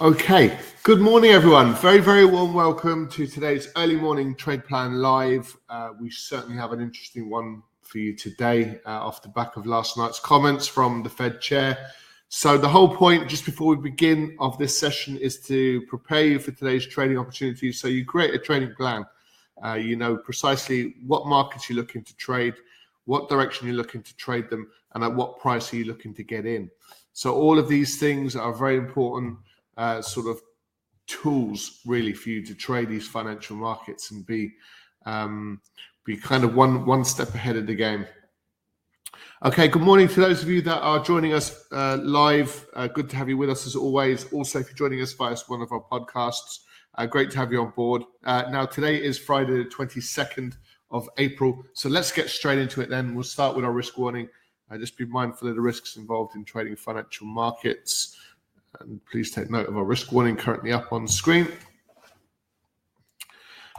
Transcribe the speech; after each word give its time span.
Okay, 0.00 0.58
good 0.82 1.00
morning, 1.00 1.30
everyone. 1.30 1.76
Very, 1.76 2.00
very 2.00 2.24
warm 2.24 2.52
welcome 2.52 3.08
to 3.10 3.28
today's 3.28 3.68
early 3.76 3.94
morning 3.94 4.34
trade 4.34 4.64
plan 4.64 5.00
live. 5.00 5.56
Uh, 5.68 5.90
we 6.00 6.10
certainly 6.10 6.56
have 6.56 6.72
an 6.72 6.80
interesting 6.80 7.30
one 7.30 7.62
for 7.82 7.98
you 7.98 8.12
today 8.16 8.80
uh, 8.86 8.90
off 8.90 9.22
the 9.22 9.28
back 9.28 9.56
of 9.56 9.66
last 9.66 9.96
night's 9.96 10.18
comments 10.18 10.66
from 10.66 11.04
the 11.04 11.08
Fed 11.08 11.40
chair. 11.40 11.78
So, 12.28 12.58
the 12.58 12.68
whole 12.68 12.88
point, 12.88 13.28
just 13.28 13.44
before 13.44 13.68
we 13.68 13.76
begin, 13.76 14.36
of 14.40 14.58
this 14.58 14.76
session 14.76 15.16
is 15.16 15.38
to 15.46 15.82
prepare 15.82 16.24
you 16.24 16.38
for 16.40 16.50
today's 16.50 16.84
trading 16.84 17.16
opportunities. 17.16 17.80
So, 17.80 17.86
you 17.86 18.04
create 18.04 18.34
a 18.34 18.38
trading 18.38 18.74
plan. 18.74 19.06
Uh, 19.64 19.74
you 19.74 19.94
know 19.94 20.16
precisely 20.16 20.96
what 21.06 21.28
markets 21.28 21.70
you're 21.70 21.76
looking 21.76 22.02
to 22.02 22.16
trade, 22.16 22.54
what 23.04 23.28
direction 23.28 23.68
you're 23.68 23.76
looking 23.76 24.02
to 24.02 24.16
trade 24.16 24.50
them, 24.50 24.68
and 24.94 25.04
at 25.04 25.14
what 25.14 25.38
price 25.38 25.72
are 25.72 25.76
you 25.76 25.84
looking 25.84 26.12
to 26.14 26.24
get 26.24 26.46
in. 26.46 26.68
So, 27.12 27.32
all 27.32 27.60
of 27.60 27.68
these 27.68 28.00
things 28.00 28.34
are 28.34 28.52
very 28.52 28.76
important 28.76 29.38
uh, 29.76 30.00
sort 30.02 30.26
of 30.26 30.40
tools 31.06 31.80
really 31.84 32.12
for 32.12 32.30
you 32.30 32.44
to 32.44 32.54
trade 32.54 32.88
these 32.88 33.06
financial 33.06 33.56
markets 33.56 34.10
and 34.10 34.26
be 34.26 34.52
um, 35.06 35.60
be 36.04 36.16
kind 36.16 36.44
of 36.44 36.54
one 36.54 36.86
one 36.86 37.04
step 37.04 37.34
ahead 37.34 37.56
of 37.56 37.66
the 37.66 37.74
game. 37.74 38.06
Okay, 39.44 39.68
good 39.68 39.82
morning 39.82 40.08
to 40.08 40.20
those 40.20 40.42
of 40.42 40.48
you 40.48 40.62
that 40.62 40.80
are 40.80 41.02
joining 41.02 41.34
us 41.34 41.66
uh, 41.70 41.98
live. 42.02 42.66
Uh, 42.74 42.86
good 42.86 43.10
to 43.10 43.16
have 43.16 43.28
you 43.28 43.36
with 43.36 43.50
us 43.50 43.66
as 43.66 43.76
always. 43.76 44.32
Also, 44.32 44.58
if 44.58 44.68
you're 44.68 44.88
joining 44.88 45.02
us 45.02 45.12
via 45.12 45.36
one 45.48 45.60
of 45.60 45.70
our 45.70 45.82
podcasts, 45.92 46.60
uh, 46.96 47.04
great 47.06 47.30
to 47.30 47.38
have 47.38 47.52
you 47.52 47.60
on 47.60 47.70
board. 47.76 48.02
Uh, 48.24 48.44
now, 48.50 48.64
today 48.64 49.02
is 49.02 49.18
Friday, 49.18 49.52
the 49.52 49.64
22nd 49.64 50.56
of 50.90 51.08
April. 51.18 51.62
So 51.74 51.88
let's 51.88 52.12
get 52.12 52.30
straight 52.30 52.58
into 52.58 52.80
it 52.80 52.88
then. 52.88 53.14
We'll 53.14 53.24
start 53.24 53.54
with 53.54 53.64
our 53.64 53.72
risk 53.72 53.98
warning. 53.98 54.28
Uh, 54.70 54.78
just 54.78 54.96
be 54.96 55.04
mindful 55.04 55.48
of 55.48 55.56
the 55.56 55.60
risks 55.60 55.96
involved 55.96 56.36
in 56.36 56.44
trading 56.44 56.76
financial 56.76 57.26
markets. 57.26 58.16
And 58.80 59.00
please 59.10 59.30
take 59.30 59.50
note 59.50 59.68
of 59.68 59.76
our 59.76 59.84
risk 59.84 60.12
warning 60.12 60.36
currently 60.36 60.72
up 60.72 60.92
on 60.92 61.06
screen. 61.06 61.48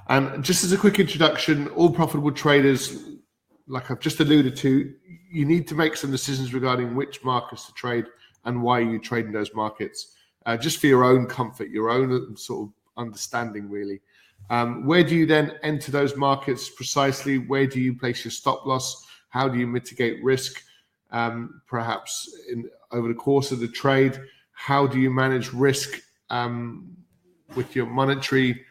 And 0.07 0.43
just 0.43 0.63
as 0.63 0.71
a 0.71 0.77
quick 0.77 0.99
introduction, 0.99 1.67
all 1.69 1.89
profitable 1.89 2.31
traders, 2.31 2.99
like 3.67 3.89
I've 3.89 3.99
just 3.99 4.19
alluded 4.19 4.55
to, 4.57 4.93
you 5.31 5.45
need 5.45 5.67
to 5.67 5.75
make 5.75 5.97
some 5.97 6.11
decisions 6.11 6.53
regarding 6.53 6.95
which 6.95 7.23
markets 7.23 7.65
to 7.65 7.73
trade 7.73 8.05
and 8.45 8.61
why 8.61 8.79
you 8.79 8.99
trade 8.99 9.25
in 9.25 9.31
those 9.31 9.53
markets, 9.55 10.15
uh, 10.45 10.55
just 10.55 10.79
for 10.79 10.87
your 10.87 11.03
own 11.03 11.25
comfort, 11.25 11.69
your 11.69 11.89
own 11.89 12.37
sort 12.37 12.67
of 12.67 12.73
understanding, 12.97 13.69
really. 13.69 13.99
Um, 14.51 14.85
where 14.85 15.03
do 15.03 15.15
you 15.15 15.25
then 15.25 15.53
enter 15.63 15.91
those 15.91 16.15
markets 16.15 16.69
precisely? 16.69 17.39
Where 17.39 17.65
do 17.65 17.79
you 17.81 17.97
place 17.97 18.23
your 18.23 18.31
stop 18.31 18.65
loss? 18.65 19.05
How 19.29 19.49
do 19.49 19.57
you 19.57 19.65
mitigate 19.65 20.23
risk? 20.23 20.61
Um, 21.11 21.61
perhaps 21.67 22.37
in, 22.51 22.69
over 22.91 23.07
the 23.07 23.13
course 23.15 23.51
of 23.51 23.59
the 23.59 23.67
trade, 23.67 24.19
how 24.55 24.87
do 24.87 24.99
you 24.99 25.11
manage 25.11 25.53
risk 25.53 26.01
um, 26.29 26.97
with 27.55 27.75
your 27.75 27.85
monetary 27.85 28.65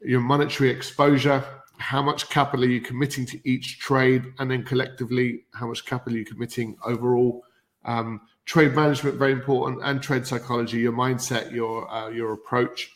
your 0.00 0.20
monetary 0.20 0.70
exposure? 0.70 1.44
How 1.78 2.00
much 2.00 2.30
capital 2.30 2.64
are 2.64 2.68
you 2.68 2.80
committing 2.80 3.26
to 3.26 3.48
each 3.48 3.80
trade? 3.80 4.32
And 4.38 4.50
then 4.50 4.62
collectively 4.62 5.44
how 5.52 5.66
much 5.66 5.84
capital 5.84 6.14
are 6.14 6.18
you 6.20 6.24
committing 6.24 6.76
overall? 6.84 7.44
Um, 7.84 8.22
trade 8.46 8.74
management 8.74 9.16
very 9.16 9.32
important 9.32 9.80
and 9.84 10.00
trade 10.00 10.26
psychology 10.26 10.78
your 10.78 10.92
mindset 10.92 11.52
your 11.52 11.90
uh, 11.90 12.08
your 12.08 12.32
approach. 12.32 12.90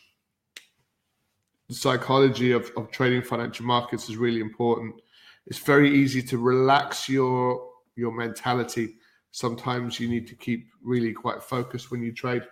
The 1.67 1.75
psychology 1.75 2.51
of, 2.51 2.71
of 2.77 2.89
trading 2.91 3.21
financial 3.21 3.65
markets 3.65 4.09
is 4.09 4.17
really 4.17 4.39
important. 4.39 4.95
It's 5.45 5.59
very 5.59 5.93
easy 5.93 6.21
to 6.23 6.37
relax 6.37 7.09
your 7.09 7.69
your 7.95 8.13
mentality 8.13 8.95
sometimes 9.31 9.99
you 9.99 10.07
need 10.07 10.27
to 10.27 10.35
keep 10.35 10.67
really 10.83 11.13
quite 11.13 11.41
focused 11.41 11.91
when 11.91 12.01
you 12.01 12.11
trade. 12.11 12.43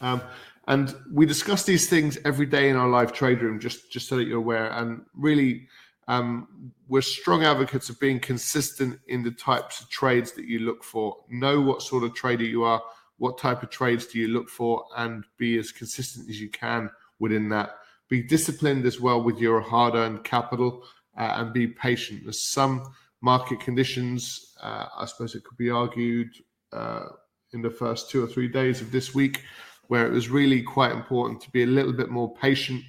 Um, 0.00 0.20
and 0.66 0.94
we 1.12 1.26
discuss 1.26 1.64
these 1.64 1.88
things 1.88 2.18
every 2.24 2.46
day 2.46 2.68
in 2.68 2.76
our 2.76 2.88
live 2.88 3.12
trade 3.12 3.42
room, 3.42 3.58
just 3.58 3.90
just 3.90 4.08
so 4.08 4.16
that 4.16 4.26
you're 4.26 4.38
aware. 4.38 4.70
And 4.72 5.02
really, 5.14 5.68
um, 6.08 6.72
we're 6.88 7.02
strong 7.02 7.44
advocates 7.44 7.88
of 7.88 7.98
being 8.00 8.20
consistent 8.20 8.98
in 9.08 9.22
the 9.22 9.30
types 9.30 9.80
of 9.80 9.88
trades 9.90 10.32
that 10.32 10.46
you 10.46 10.60
look 10.60 10.84
for. 10.84 11.16
Know 11.28 11.60
what 11.60 11.82
sort 11.82 12.04
of 12.04 12.14
trader 12.14 12.44
you 12.44 12.64
are, 12.64 12.82
what 13.18 13.38
type 13.38 13.62
of 13.62 13.70
trades 13.70 14.06
do 14.06 14.18
you 14.18 14.28
look 14.28 14.48
for, 14.48 14.84
and 14.96 15.24
be 15.38 15.58
as 15.58 15.72
consistent 15.72 16.28
as 16.28 16.40
you 16.40 16.50
can 16.50 16.90
within 17.18 17.48
that. 17.50 17.76
Be 18.08 18.22
disciplined 18.22 18.86
as 18.86 19.00
well 19.00 19.22
with 19.22 19.38
your 19.38 19.60
hard-earned 19.60 20.24
capital, 20.24 20.84
uh, 21.16 21.34
and 21.36 21.52
be 21.52 21.66
patient. 21.66 22.22
There's 22.24 22.42
some 22.42 22.92
market 23.20 23.60
conditions. 23.60 24.54
Uh, 24.62 24.86
I 24.96 25.04
suppose 25.06 25.34
it 25.34 25.44
could 25.44 25.58
be 25.58 25.70
argued 25.70 26.30
uh, 26.72 27.06
in 27.52 27.62
the 27.62 27.70
first 27.70 28.10
two 28.10 28.22
or 28.22 28.26
three 28.26 28.48
days 28.48 28.80
of 28.80 28.90
this 28.90 29.14
week, 29.14 29.42
where 29.88 30.06
it 30.06 30.12
was 30.12 30.28
really 30.28 30.62
quite 30.62 30.92
important 30.92 31.40
to 31.42 31.50
be 31.50 31.62
a 31.62 31.66
little 31.66 31.92
bit 31.92 32.10
more 32.10 32.32
patient. 32.34 32.82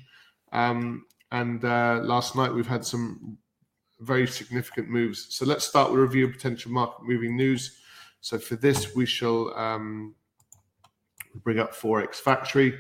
Um, 0.52 1.06
and 1.32 1.64
uh, 1.64 2.02
last 2.04 2.36
night 2.36 2.54
we've 2.54 2.68
had 2.68 2.86
some 2.86 3.38
very 4.00 4.28
significant 4.28 4.90
moves. 4.90 5.28
So 5.30 5.46
let's 5.46 5.66
start 5.66 5.92
with 5.92 6.00
a 6.00 6.04
review 6.04 6.26
of 6.26 6.34
potential 6.34 6.72
market 6.72 7.04
moving 7.04 7.36
news. 7.38 7.78
So 8.20 8.38
for 8.38 8.56
this, 8.56 8.96
we 8.96 9.06
shall 9.06 9.56
um, 9.58 10.16
bring 11.44 11.60
up 11.60 11.74
Forex 11.74 12.16
Factory. 12.16 12.78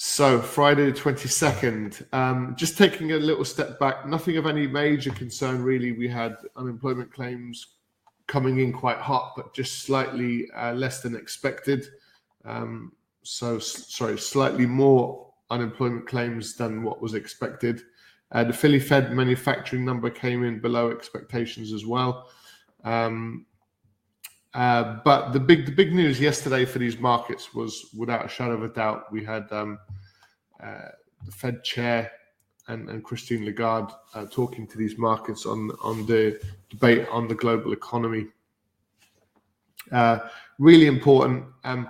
So 0.00 0.40
Friday 0.40 0.84
the 0.84 0.92
twenty 0.92 1.26
second. 1.26 2.06
Um, 2.12 2.54
just 2.56 2.78
taking 2.78 3.10
a 3.10 3.16
little 3.16 3.44
step 3.44 3.80
back. 3.80 4.06
Nothing 4.06 4.36
of 4.36 4.46
any 4.46 4.64
major 4.68 5.10
concern 5.10 5.60
really. 5.60 5.90
We 5.90 6.06
had 6.06 6.36
unemployment 6.54 7.12
claims 7.12 7.66
coming 8.28 8.60
in 8.60 8.72
quite 8.72 8.98
hot, 8.98 9.32
but 9.34 9.52
just 9.52 9.82
slightly 9.82 10.48
uh, 10.52 10.72
less 10.72 11.00
than 11.00 11.16
expected. 11.16 11.88
Um, 12.44 12.92
so 13.24 13.58
sorry, 13.58 14.18
slightly 14.18 14.66
more 14.66 15.32
unemployment 15.50 16.06
claims 16.06 16.54
than 16.54 16.84
what 16.84 17.02
was 17.02 17.14
expected. 17.14 17.82
Uh, 18.30 18.44
the 18.44 18.52
Philly 18.52 18.78
Fed 18.78 19.12
manufacturing 19.12 19.84
number 19.84 20.10
came 20.10 20.44
in 20.44 20.60
below 20.60 20.92
expectations 20.92 21.72
as 21.72 21.84
well. 21.84 22.30
Um, 22.84 23.46
uh, 24.54 24.98
but 25.04 25.32
the 25.32 25.40
big 25.40 25.66
the 25.66 25.72
big 25.72 25.92
news 25.92 26.18
yesterday 26.20 26.64
for 26.64 26.78
these 26.78 26.98
markets 26.98 27.54
was, 27.54 27.90
without 27.96 28.24
a 28.24 28.28
shadow 28.28 28.54
of 28.54 28.62
a 28.62 28.68
doubt, 28.68 29.12
we 29.12 29.24
had 29.24 29.50
um, 29.52 29.78
uh, 30.62 30.88
the 31.24 31.32
Fed 31.32 31.62
chair 31.64 32.10
and, 32.68 32.88
and 32.88 33.04
Christine 33.04 33.44
Lagarde 33.44 33.92
uh, 34.14 34.26
talking 34.30 34.66
to 34.66 34.78
these 34.78 34.96
markets 34.98 35.46
on 35.46 35.70
on 35.82 36.06
the 36.06 36.40
debate 36.70 37.06
on 37.10 37.28
the 37.28 37.34
global 37.34 37.72
economy. 37.72 38.26
Uh, 39.92 40.18
really 40.58 40.86
important. 40.86 41.44
Um, 41.64 41.88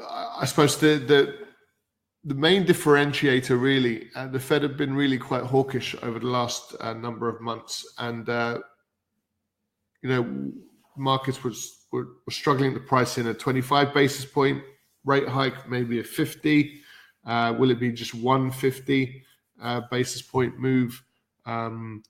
I 0.00 0.44
suppose 0.44 0.78
the 0.78 0.96
the 0.98 1.44
the 2.26 2.34
main 2.34 2.64
differentiator 2.64 3.60
really, 3.60 4.08
uh, 4.14 4.28
the 4.28 4.40
Fed 4.40 4.62
have 4.62 4.78
been 4.78 4.94
really 4.94 5.18
quite 5.18 5.42
hawkish 5.42 5.94
over 6.02 6.18
the 6.18 6.26
last 6.26 6.74
uh, 6.80 6.94
number 6.94 7.28
of 7.28 7.40
months, 7.40 7.94
and 7.98 8.28
uh, 8.28 8.60
you 10.04 10.10
know, 10.10 10.52
markets 10.96 11.42
was 11.42 11.86
were, 11.90 12.08
were 12.26 12.32
struggling 12.32 12.74
to 12.74 12.80
price 12.80 13.16
in 13.16 13.26
a 13.28 13.34
25 13.34 13.94
basis 13.94 14.26
point 14.26 14.62
rate 15.04 15.26
hike, 15.26 15.68
maybe 15.68 15.98
a 15.98 16.04
50. 16.04 16.80
Uh, 17.26 17.54
will 17.58 17.70
it 17.70 17.80
be 17.80 17.90
just 17.90 18.14
150 18.14 19.22
uh, 19.62 19.80
basis 19.90 20.20
point 20.20 20.58
move? 20.58 21.02
Um, 21.46 22.02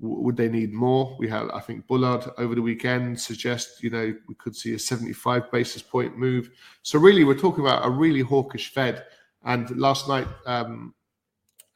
would 0.00 0.36
they 0.36 0.48
need 0.48 0.72
more? 0.72 1.14
We 1.18 1.28
had, 1.28 1.50
I 1.52 1.60
think, 1.60 1.86
Bullard 1.86 2.24
over 2.38 2.54
the 2.54 2.62
weekend 2.62 3.20
suggest, 3.20 3.82
you 3.82 3.90
know, 3.90 4.14
we 4.26 4.34
could 4.36 4.56
see 4.56 4.72
a 4.74 4.78
75 4.78 5.52
basis 5.52 5.82
point 5.82 6.16
move. 6.16 6.50
So 6.82 6.98
really, 6.98 7.22
we're 7.22 7.38
talking 7.38 7.64
about 7.64 7.86
a 7.86 7.90
really 7.90 8.20
hawkish 8.20 8.72
Fed. 8.72 9.04
And 9.44 9.76
last 9.76 10.08
night, 10.08 10.26
um, 10.46 10.94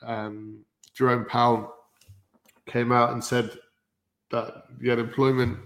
um, 0.02 0.64
Jerome 0.94 1.26
Powell 1.26 1.72
came 2.66 2.90
out 2.90 3.12
and 3.12 3.22
said 3.22 3.58
that 4.30 4.64
the 4.78 4.90
unemployment 4.90 5.58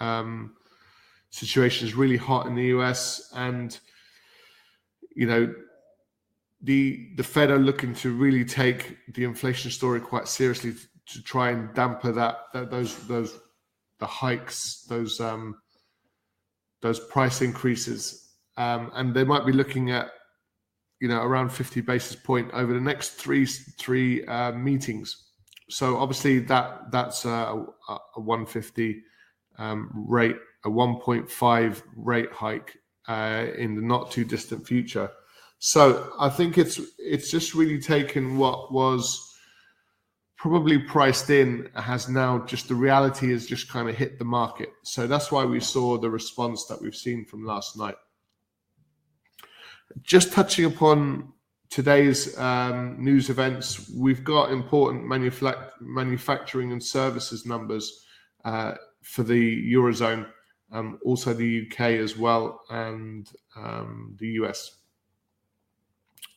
um, 0.00 0.56
situation 1.30 1.86
is 1.86 1.94
really 1.94 2.16
hot 2.16 2.46
in 2.46 2.54
the 2.54 2.66
US, 2.66 3.32
and 3.34 3.78
you 5.14 5.26
know 5.26 5.54
the 6.60 7.08
the 7.16 7.24
Fed 7.24 7.50
are 7.50 7.58
looking 7.58 7.94
to 7.96 8.12
really 8.14 8.44
take 8.44 8.98
the 9.14 9.24
inflation 9.24 9.70
story 9.70 10.00
quite 10.00 10.28
seriously 10.28 10.72
to, 10.72 11.14
to 11.14 11.22
try 11.22 11.50
and 11.50 11.74
damper 11.74 12.12
that, 12.12 12.36
that, 12.52 12.70
those 12.70 12.96
those 13.06 13.38
the 13.98 14.06
hikes, 14.06 14.84
those 14.88 15.20
um, 15.20 15.56
those 16.80 17.00
price 17.00 17.40
increases, 17.40 18.30
um, 18.56 18.90
and 18.94 19.14
they 19.14 19.24
might 19.24 19.46
be 19.46 19.52
looking 19.52 19.90
at 19.90 20.10
you 21.00 21.08
know 21.08 21.22
around 21.22 21.50
50 21.50 21.80
basis 21.80 22.16
point 22.16 22.50
over 22.52 22.72
the 22.72 22.80
next 22.80 23.10
three 23.10 23.46
three 23.46 24.24
uh, 24.26 24.52
meetings 24.52 25.31
so 25.72 25.96
obviously 25.96 26.38
that 26.38 26.90
that's 26.90 27.24
a, 27.24 27.64
a 27.88 28.20
150 28.20 29.02
um, 29.56 29.90
rate, 30.06 30.36
a 30.66 30.68
1.5 30.68 31.82
rate 31.96 32.30
hike 32.30 32.76
uh, 33.08 33.46
in 33.56 33.74
the 33.74 33.80
not 33.80 34.10
too 34.10 34.24
distant 34.24 34.66
future. 34.66 35.10
So 35.60 36.12
I 36.18 36.28
think 36.28 36.58
it's 36.58 36.78
it's 36.98 37.30
just 37.30 37.54
really 37.54 37.80
taken 37.80 38.36
what 38.36 38.70
was 38.70 39.34
probably 40.36 40.78
priced 40.78 41.30
in 41.30 41.70
has 41.74 42.06
now 42.06 42.40
just 42.40 42.68
the 42.68 42.74
reality 42.74 43.30
has 43.30 43.46
just 43.46 43.70
kind 43.70 43.88
of 43.88 43.96
hit 43.96 44.18
the 44.18 44.26
market. 44.26 44.68
So 44.82 45.06
that's 45.06 45.32
why 45.32 45.46
we 45.46 45.60
saw 45.60 45.96
the 45.96 46.10
response 46.10 46.66
that 46.66 46.82
we've 46.82 46.94
seen 46.94 47.24
from 47.24 47.46
last 47.46 47.78
night. 47.78 47.94
Just 50.02 50.32
touching 50.32 50.66
upon 50.66 51.32
today's 51.72 52.38
um, 52.38 53.02
news 53.02 53.30
events, 53.30 53.90
we've 53.96 54.22
got 54.22 54.52
important 54.52 55.06
manufacturing 55.80 56.70
and 56.70 56.84
services 56.84 57.46
numbers 57.46 58.04
uh, 58.44 58.74
for 59.00 59.22
the 59.22 59.72
Eurozone, 59.72 60.26
um, 60.70 60.98
also 61.02 61.32
the 61.32 61.66
UK 61.66 61.80
as 61.92 62.18
well, 62.18 62.60
and 62.68 63.26
um, 63.56 64.14
the 64.18 64.26
US. 64.42 64.76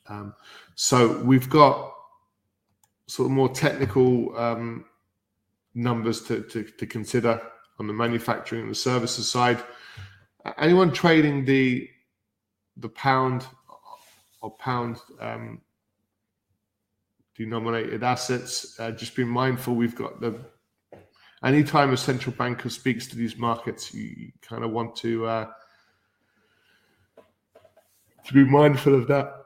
Um, 0.08 0.34
so 0.76 1.18
we've 1.20 1.50
got 1.50 1.94
sort 3.08 3.26
of 3.26 3.32
more 3.34 3.50
technical 3.50 4.38
um, 4.38 4.86
numbers 5.74 6.22
to, 6.24 6.44
to, 6.44 6.64
to, 6.64 6.88
consider 6.88 7.42
on 7.78 7.88
the 7.88 7.94
manufacturing 7.94 8.62
and 8.62 8.72
the 8.72 8.76
services 8.76 9.30
side. 9.30 9.62
Anyone 10.58 10.94
trading 10.94 11.44
the 11.44 11.90
the 12.78 12.90
pound 12.90 13.46
or 14.46 14.52
pound 14.58 14.98
um, 15.20 15.60
denominated 17.36 18.04
assets, 18.04 18.80
uh, 18.80 18.92
just 18.92 19.16
be 19.16 19.24
mindful. 19.24 19.74
We've 19.74 19.96
got 19.96 20.22
the 20.22 20.40
anytime 21.44 21.92
a 21.92 21.98
central 21.98 22.36
banker 22.36 22.70
speaks 22.70 23.08
to 23.08 23.16
these 23.16 23.38
markets, 23.38 23.92
you, 23.94 24.32
kind 24.42 24.64
of 24.64 24.72
want 24.72 24.96
to 24.98 25.26
uh, 25.26 25.48
to 28.26 28.34
be 28.34 28.44
mindful 28.46 28.94
of 28.94 29.08
that 29.08 29.46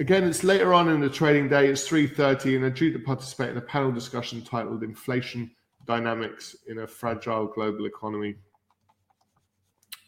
Again, 0.00 0.22
it's 0.28 0.44
later 0.44 0.72
on 0.74 0.88
in 0.88 1.00
the 1.00 1.10
trading 1.10 1.48
day. 1.48 1.66
It's 1.66 1.88
3.30 1.88 2.54
and 2.54 2.66
I'm 2.66 2.72
due 2.72 2.92
to 2.92 3.00
participate 3.00 3.50
in 3.50 3.56
a 3.56 3.62
panel 3.62 3.90
discussion 3.90 4.42
titled 4.42 4.84
Inflation 4.84 5.50
Dynamics 5.86 6.54
in 6.68 6.78
a 6.78 6.86
Fragile 6.86 7.46
Global 7.46 7.84
Economy 7.84 8.36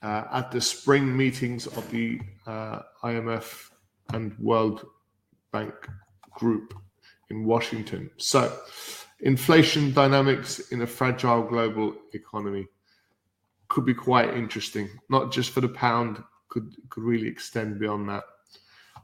uh, 0.02 0.25
at 0.32 0.50
the 0.50 0.61
spring 0.61 1.17
meetings 1.17 1.67
of 1.67 1.91
the 1.91 2.20
uh, 2.47 2.81
IMF 3.05 3.70
and 4.12 4.37
World 4.38 4.87
Bank 5.52 5.75
Group 6.32 6.75
in 7.31 7.44
Washington. 7.44 8.11
So, 8.17 8.56
inflation 9.20 9.93
dynamics 9.93 10.58
in 10.70 10.82
a 10.82 10.87
fragile 10.87 11.43
global 11.43 11.94
economy 12.12 12.67
could 13.69 13.85
be 13.85 13.94
quite 13.94 14.35
interesting, 14.35 14.88
not 15.08 15.31
just 15.31 15.50
for 15.50 15.61
the 15.61 15.69
pound, 15.69 16.23
could, 16.49 16.75
could 16.88 17.05
really 17.05 17.29
extend 17.29 17.79
beyond 17.79 18.08
that. 18.08 18.25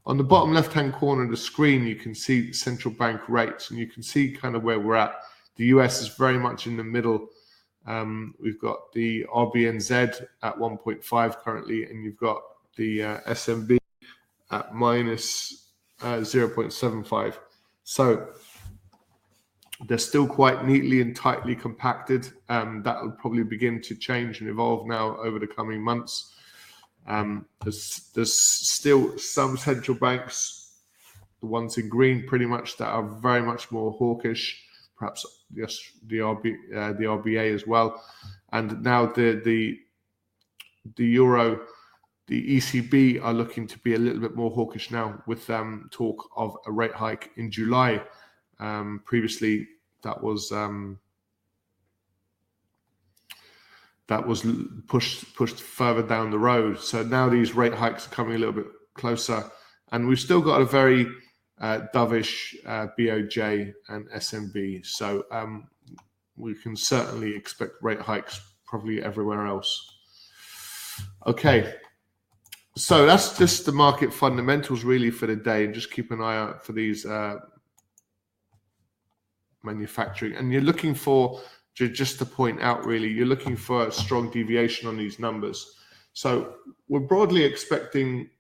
On 0.06 0.16
the 0.16 0.24
bottom 0.24 0.52
left-hand 0.52 0.92
corner 0.92 1.24
of 1.24 1.30
the 1.30 1.36
screen, 1.36 1.86
you 1.86 1.96
can 1.96 2.14
see 2.14 2.52
central 2.52 2.92
bank 2.94 3.28
rates, 3.28 3.70
and 3.70 3.78
you 3.78 3.86
can 3.86 4.02
see 4.02 4.30
kind 4.30 4.54
of 4.54 4.62
where 4.62 4.78
we're 4.78 4.96
at. 4.96 5.14
The 5.56 5.66
US 5.66 6.00
is 6.00 6.08
very 6.08 6.38
much 6.38 6.66
in 6.66 6.76
the 6.76 6.84
middle. 6.84 7.28
Um, 7.86 8.34
we've 8.40 8.60
got 8.60 8.92
the 8.92 9.24
RBNZ 9.32 10.26
at 10.42 10.56
1.5 10.56 11.36
currently, 11.38 11.84
and 11.84 12.04
you've 12.04 12.18
got 12.18 12.42
the 12.76 13.02
uh, 13.02 13.20
SNB 13.28 13.78
at 14.50 14.74
minus, 14.74 15.70
uh, 16.02 16.18
0.75. 16.18 17.36
So 17.84 18.28
they're 19.86 19.98
still 19.98 20.26
quite 20.26 20.66
neatly 20.66 21.00
and 21.00 21.14
tightly 21.14 21.54
compacted. 21.54 22.28
Um, 22.48 22.82
that 22.84 23.02
will 23.02 23.12
probably 23.12 23.44
begin 23.44 23.80
to 23.82 23.94
change 23.94 24.40
and 24.40 24.50
evolve 24.50 24.86
now 24.86 25.16
over 25.18 25.38
the 25.38 25.46
coming 25.46 25.82
months. 25.82 26.34
Um, 27.06 27.46
there's, 27.62 28.10
there's 28.14 28.34
still 28.34 29.16
some 29.18 29.56
central 29.56 29.96
banks, 29.96 30.72
the 31.40 31.46
ones 31.46 31.78
in 31.78 31.88
green, 31.88 32.26
pretty 32.26 32.46
much 32.46 32.78
that 32.78 32.88
are 32.88 33.04
very 33.20 33.42
much 33.42 33.70
more 33.70 33.92
hawkish. 33.92 34.64
Perhaps 34.98 35.24
the 35.50 35.66
the, 36.06 36.18
RB, 36.18 36.54
uh, 36.74 36.92
the 36.92 37.04
RBA 37.04 37.54
as 37.54 37.66
well, 37.66 38.02
and 38.52 38.82
now 38.82 39.06
the 39.06 39.40
the 39.44 39.78
the 40.96 41.06
euro, 41.06 41.60
the 42.26 42.56
ECB 42.56 43.22
are 43.22 43.32
looking 43.32 43.66
to 43.66 43.78
be 43.80 43.94
a 43.94 43.98
little 43.98 44.20
bit 44.20 44.36
more 44.36 44.50
hawkish 44.50 44.90
now 44.90 45.22
with 45.26 45.48
um, 45.50 45.88
talk 45.90 46.28
of 46.36 46.56
a 46.66 46.72
rate 46.72 46.94
hike 46.94 47.30
in 47.36 47.50
July. 47.50 48.02
Um, 48.58 49.02
previously, 49.04 49.66
that 50.02 50.22
was 50.22 50.52
um, 50.52 50.98
that 54.08 54.26
was 54.26 54.46
pushed 54.86 55.34
pushed 55.34 55.60
further 55.60 56.02
down 56.02 56.30
the 56.30 56.38
road. 56.38 56.80
So 56.80 57.02
now 57.02 57.28
these 57.28 57.54
rate 57.54 57.74
hikes 57.74 58.06
are 58.06 58.10
coming 58.10 58.36
a 58.36 58.38
little 58.38 58.54
bit 58.54 58.66
closer, 58.94 59.44
and 59.92 60.06
we've 60.06 60.20
still 60.20 60.40
got 60.40 60.60
a 60.60 60.64
very 60.64 61.06
uh, 61.60 61.80
dovish 61.94 62.54
uh, 62.66 62.88
BOJ 62.98 63.72
and 63.88 64.08
SNB. 64.10 64.84
So 64.84 65.24
um, 65.30 65.68
we 66.36 66.54
can 66.54 66.76
certainly 66.76 67.34
expect 67.34 67.72
rate 67.82 68.00
hikes 68.00 68.40
probably 68.66 69.02
everywhere 69.02 69.46
else. 69.46 69.92
Okay, 71.26 71.74
so 72.76 73.06
that's 73.06 73.38
just 73.38 73.66
the 73.66 73.72
market 73.72 74.12
fundamentals 74.12 74.84
really 74.84 75.10
for 75.10 75.26
the 75.26 75.36
day, 75.36 75.64
and 75.64 75.74
just 75.74 75.90
keep 75.90 76.10
an 76.10 76.20
eye 76.20 76.36
out 76.36 76.64
for 76.64 76.72
these 76.72 77.06
uh, 77.06 77.36
manufacturing. 79.62 80.34
And 80.36 80.52
you're 80.52 80.62
looking 80.62 80.94
for 80.94 81.40
just 81.74 82.18
to 82.18 82.24
point 82.24 82.62
out, 82.62 82.86
really, 82.86 83.08
you're 83.08 83.26
looking 83.26 83.56
for 83.56 83.88
a 83.88 83.92
strong 83.92 84.30
deviation 84.30 84.88
on 84.88 84.96
these 84.96 85.18
numbers. 85.18 85.76
So 86.14 86.54
we're 86.88 87.00
broadly 87.00 87.44
expecting 87.44 88.30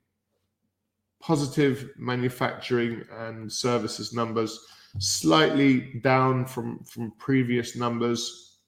positive 1.26 1.90
manufacturing 1.96 3.02
and 3.18 3.52
services 3.52 4.12
numbers, 4.12 4.64
slightly 5.00 6.00
down 6.04 6.46
from, 6.46 6.78
from 6.84 7.10
previous 7.18 7.74
numbers, 7.74 8.58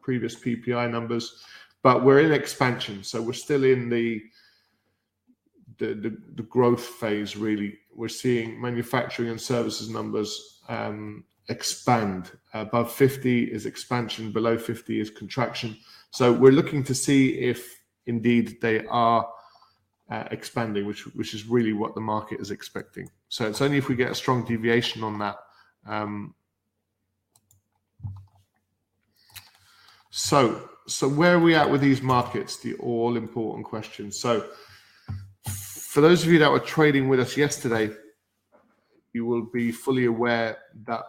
previous 0.00 0.36
PMI 0.36 0.88
numbers, 0.88 1.42
but 1.82 2.04
we're 2.04 2.20
in 2.20 2.30
expansion. 2.30 3.02
So 3.02 3.20
we're 3.20 3.32
still 3.32 3.64
in 3.64 3.88
the 3.88 4.22
the, 5.78 5.86
the, 5.86 6.16
the 6.36 6.44
growth 6.44 6.84
phase, 6.84 7.36
really. 7.36 7.76
We're 7.92 8.06
seeing 8.06 8.60
manufacturing 8.60 9.30
and 9.30 9.40
services 9.40 9.90
numbers 9.90 10.60
um, 10.68 11.24
expand. 11.48 12.30
Above 12.52 12.92
50 12.92 13.46
is 13.46 13.66
expansion, 13.66 14.30
below 14.30 14.56
50 14.56 15.00
is 15.00 15.10
contraction. 15.10 15.76
So 16.12 16.32
we're 16.32 16.52
looking 16.52 16.84
to 16.84 16.94
see 16.94 17.40
if 17.40 17.82
indeed 18.06 18.58
they 18.62 18.86
are 18.86 19.28
uh, 20.14 20.28
expanding, 20.30 20.86
which 20.86 21.02
which 21.18 21.34
is 21.34 21.46
really 21.46 21.72
what 21.72 21.94
the 21.94 22.00
market 22.00 22.40
is 22.40 22.50
expecting. 22.50 23.10
So 23.28 23.46
it's 23.46 23.60
only 23.60 23.78
if 23.78 23.88
we 23.88 23.96
get 23.96 24.10
a 24.10 24.14
strong 24.14 24.44
deviation 24.44 25.02
on 25.02 25.18
that. 25.18 25.36
Um, 25.86 26.34
so 30.10 30.68
so 30.86 31.08
where 31.08 31.34
are 31.36 31.40
we 31.40 31.54
at 31.54 31.68
with 31.70 31.80
these 31.80 32.02
markets? 32.02 32.58
The 32.58 32.74
all 32.74 33.16
important 33.16 33.66
question. 33.66 34.12
So 34.12 34.46
for 35.48 36.00
those 36.00 36.24
of 36.24 36.30
you 36.32 36.38
that 36.40 36.50
were 36.50 36.60
trading 36.60 37.08
with 37.08 37.20
us 37.20 37.36
yesterday, 37.36 37.90
you 39.12 39.24
will 39.26 39.46
be 39.52 39.72
fully 39.72 40.04
aware 40.04 40.58
that 40.86 41.04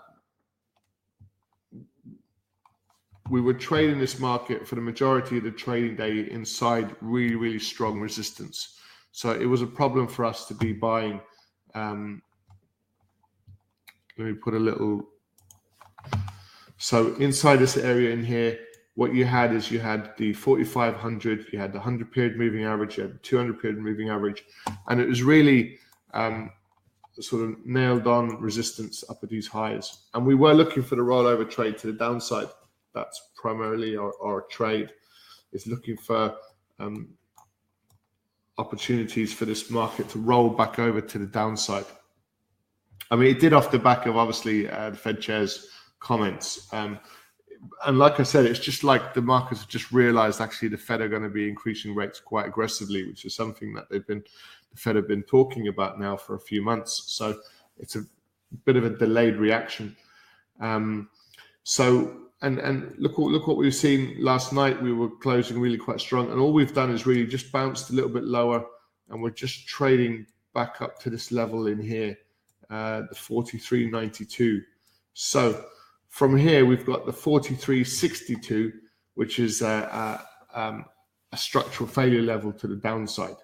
we 3.30 3.42
were 3.42 3.54
trading 3.54 4.00
this 4.00 4.20
market 4.20 4.68
for 4.68 4.76
the 4.76 4.82
majority 4.82 5.38
of 5.38 5.44
the 5.44 5.52
trading 5.52 5.96
day 5.96 6.30
inside 6.30 6.96
really, 7.02 7.36
really 7.36 7.60
strong 7.60 8.00
resistance. 8.00 8.75
So 9.16 9.32
it 9.32 9.46
was 9.46 9.62
a 9.62 9.68
problem 9.68 10.10
for 10.10 10.26
us 10.26 10.44
to 10.48 10.54
be 10.54 10.74
buying. 10.74 11.22
Um, 11.74 12.22
let 14.18 14.26
me 14.26 14.34
put 14.34 14.54
a 14.54 14.60
little. 14.60 15.08
So 16.76 17.16
inside 17.16 17.60
this 17.60 17.78
area 17.78 18.12
in 18.12 18.26
here, 18.26 18.60
what 18.96 19.14
you 19.14 19.24
had 19.24 19.56
is 19.56 19.72
you 19.72 19.80
had 19.80 20.12
the 20.18 20.34
4500, 20.34 21.46
you 21.54 21.58
had 21.58 21.72
the 21.72 21.78
100 21.78 22.12
period 22.12 22.36
moving 22.36 22.66
average, 22.66 22.98
you 22.98 23.04
had 23.04 23.14
the 23.14 23.20
200 23.20 23.62
period 23.62 23.80
moving 23.80 24.10
average, 24.10 24.44
and 24.90 25.00
it 25.00 25.08
was 25.08 25.24
really 25.24 25.78
um, 26.14 26.52
sort 27.18 27.50
of 27.50 27.66
nailed 27.66 28.08
on 28.08 28.42
resistance 28.42 29.06
up 29.10 29.20
at 29.24 29.30
these 29.30 29.48
highs. 29.48 30.08
And 30.14 30.26
we 30.26 30.36
were 30.36 30.54
looking 30.54 30.84
for 30.84 30.98
the 30.98 31.04
rollover 31.04 31.50
trade 31.50 31.78
to 31.78 31.88
the 31.88 31.94
downside 31.94 32.50
that's 32.94 33.30
primarily 33.38 33.96
our, 33.96 34.12
our 34.22 34.42
trade 34.52 34.90
is 35.54 35.68
looking 35.68 35.96
for 35.96 36.36
um, 36.80 37.14
opportunities 38.58 39.34
for 39.34 39.46
this 39.46 39.70
market 39.70 40.10
to 40.10 40.20
roll 40.20 40.50
back 40.50 40.80
over 40.80 41.02
to 41.02 41.18
the 41.18 41.26
downside. 41.26 41.86
I 43.12 43.16
mean, 43.16 43.30
it 43.36 43.40
did 43.40 43.54
off 43.54 43.72
the 43.72 43.80
back 43.80 44.06
of 44.06 44.18
obviously 44.18 44.70
uh, 44.70 44.92
the 44.92 44.98
Fed 44.98 45.22
chair's 45.22 45.70
comments. 46.00 46.68
Um, 46.74 47.00
and 47.86 47.98
like 47.98 48.20
I 48.20 48.24
said, 48.24 48.46
it's 48.46 48.60
just 48.60 48.84
like 48.84 49.14
the 49.14 49.22
markets 49.22 49.62
have 49.62 49.70
just 49.70 49.92
realized 49.92 50.42
actually 50.42 50.70
the 50.70 50.78
Fed 50.78 51.02
are 51.02 51.10
going 51.10 51.24
to 51.24 51.30
be 51.30 51.50
increasing 51.50 51.96
rates 51.96 52.20
quite 52.20 52.48
aggressively, 52.48 53.08
which 53.08 53.26
is 53.26 53.36
something 53.36 53.74
that 53.74 53.90
they've 53.90 54.06
been, 54.06 54.24
the 54.72 54.78
Fed 54.78 54.96
have 54.96 55.08
been 55.08 55.24
talking 55.24 55.68
about 55.68 56.00
now 56.00 56.16
for 56.16 56.36
a 56.36 56.40
few 56.40 56.62
months. 56.62 57.04
So 57.08 57.40
it's 57.78 57.96
a 57.96 58.04
bit 58.66 58.76
of 58.76 58.86
a 58.86 58.90
delayed 58.90 59.38
reaction. 59.38 59.96
Um, 60.60 61.10
so 61.64 62.25
and 62.42 62.60
and 62.60 62.94
look 62.98 63.18
look 63.18 63.48
what 63.48 63.58
we've 63.58 63.74
seen 63.74 64.16
last 64.20 64.54
night. 64.54 64.82
We 64.82 64.94
were 64.94 65.10
closing 65.10 65.60
really 65.60 65.78
quite 65.78 66.00
strong, 66.00 66.32
and 66.32 66.40
all 66.40 66.54
we've 66.54 66.74
done 66.74 66.92
is 66.92 67.06
really 67.06 67.26
just 67.26 67.52
bounced 67.52 67.90
a 67.90 67.94
little 67.94 68.10
bit 68.10 68.24
lower, 68.24 68.66
and 69.10 69.22
we're 69.22 69.30
just 69.30 69.68
trading 69.68 70.26
back 70.54 70.82
up 70.82 71.00
to 71.00 71.10
this 71.10 71.32
level 71.32 71.68
in 71.68 71.80
here, 71.80 72.18
uh, 72.70 73.02
the 73.10 73.16
43.92. 73.16 74.62
So 75.14 75.66
from 76.10 76.36
here, 76.36 76.66
we've 76.66 76.86
got 76.86 77.06
the 77.06 77.12
43.62, 77.12 78.72
which 79.16 79.38
is 79.38 79.62
a, 79.62 80.26
a, 80.56 80.60
um, 80.60 80.86
a 81.34 81.38
structural 81.38 81.90
failure 81.90 82.22
level 82.22 82.54
to 82.54 82.68
the 82.68 82.78
downside. 82.78 83.36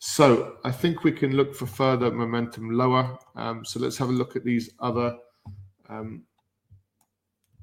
So 0.00 0.56
I 0.64 0.72
think 0.72 1.04
we 1.04 1.12
can 1.12 1.36
look 1.36 1.54
for 1.54 1.66
further 1.66 2.10
momentum 2.10 2.70
lower. 2.70 3.16
Um, 3.36 3.64
so 3.64 3.80
let's 3.80 3.96
have 3.98 4.08
a 4.08 4.12
look 4.12 4.36
at 4.36 4.44
these 4.44 4.70
other 4.80 5.16
um, 5.88 6.24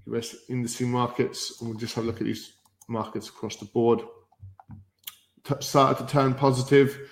US 0.08 0.36
industry 0.50 0.86
markets, 0.86 1.60
and 1.60 1.70
we'll 1.70 1.80
just 1.80 1.96
have 1.96 2.04
a 2.04 2.08
look 2.08 2.22
at 2.22 2.26
these 2.26 2.54
markets 2.88 3.30
across 3.30 3.56
the 3.56 3.66
board. 3.66 4.02
T- 5.44 5.56
started 5.60 6.06
to 6.06 6.12
turn 6.12 6.34
positive. 6.34 7.10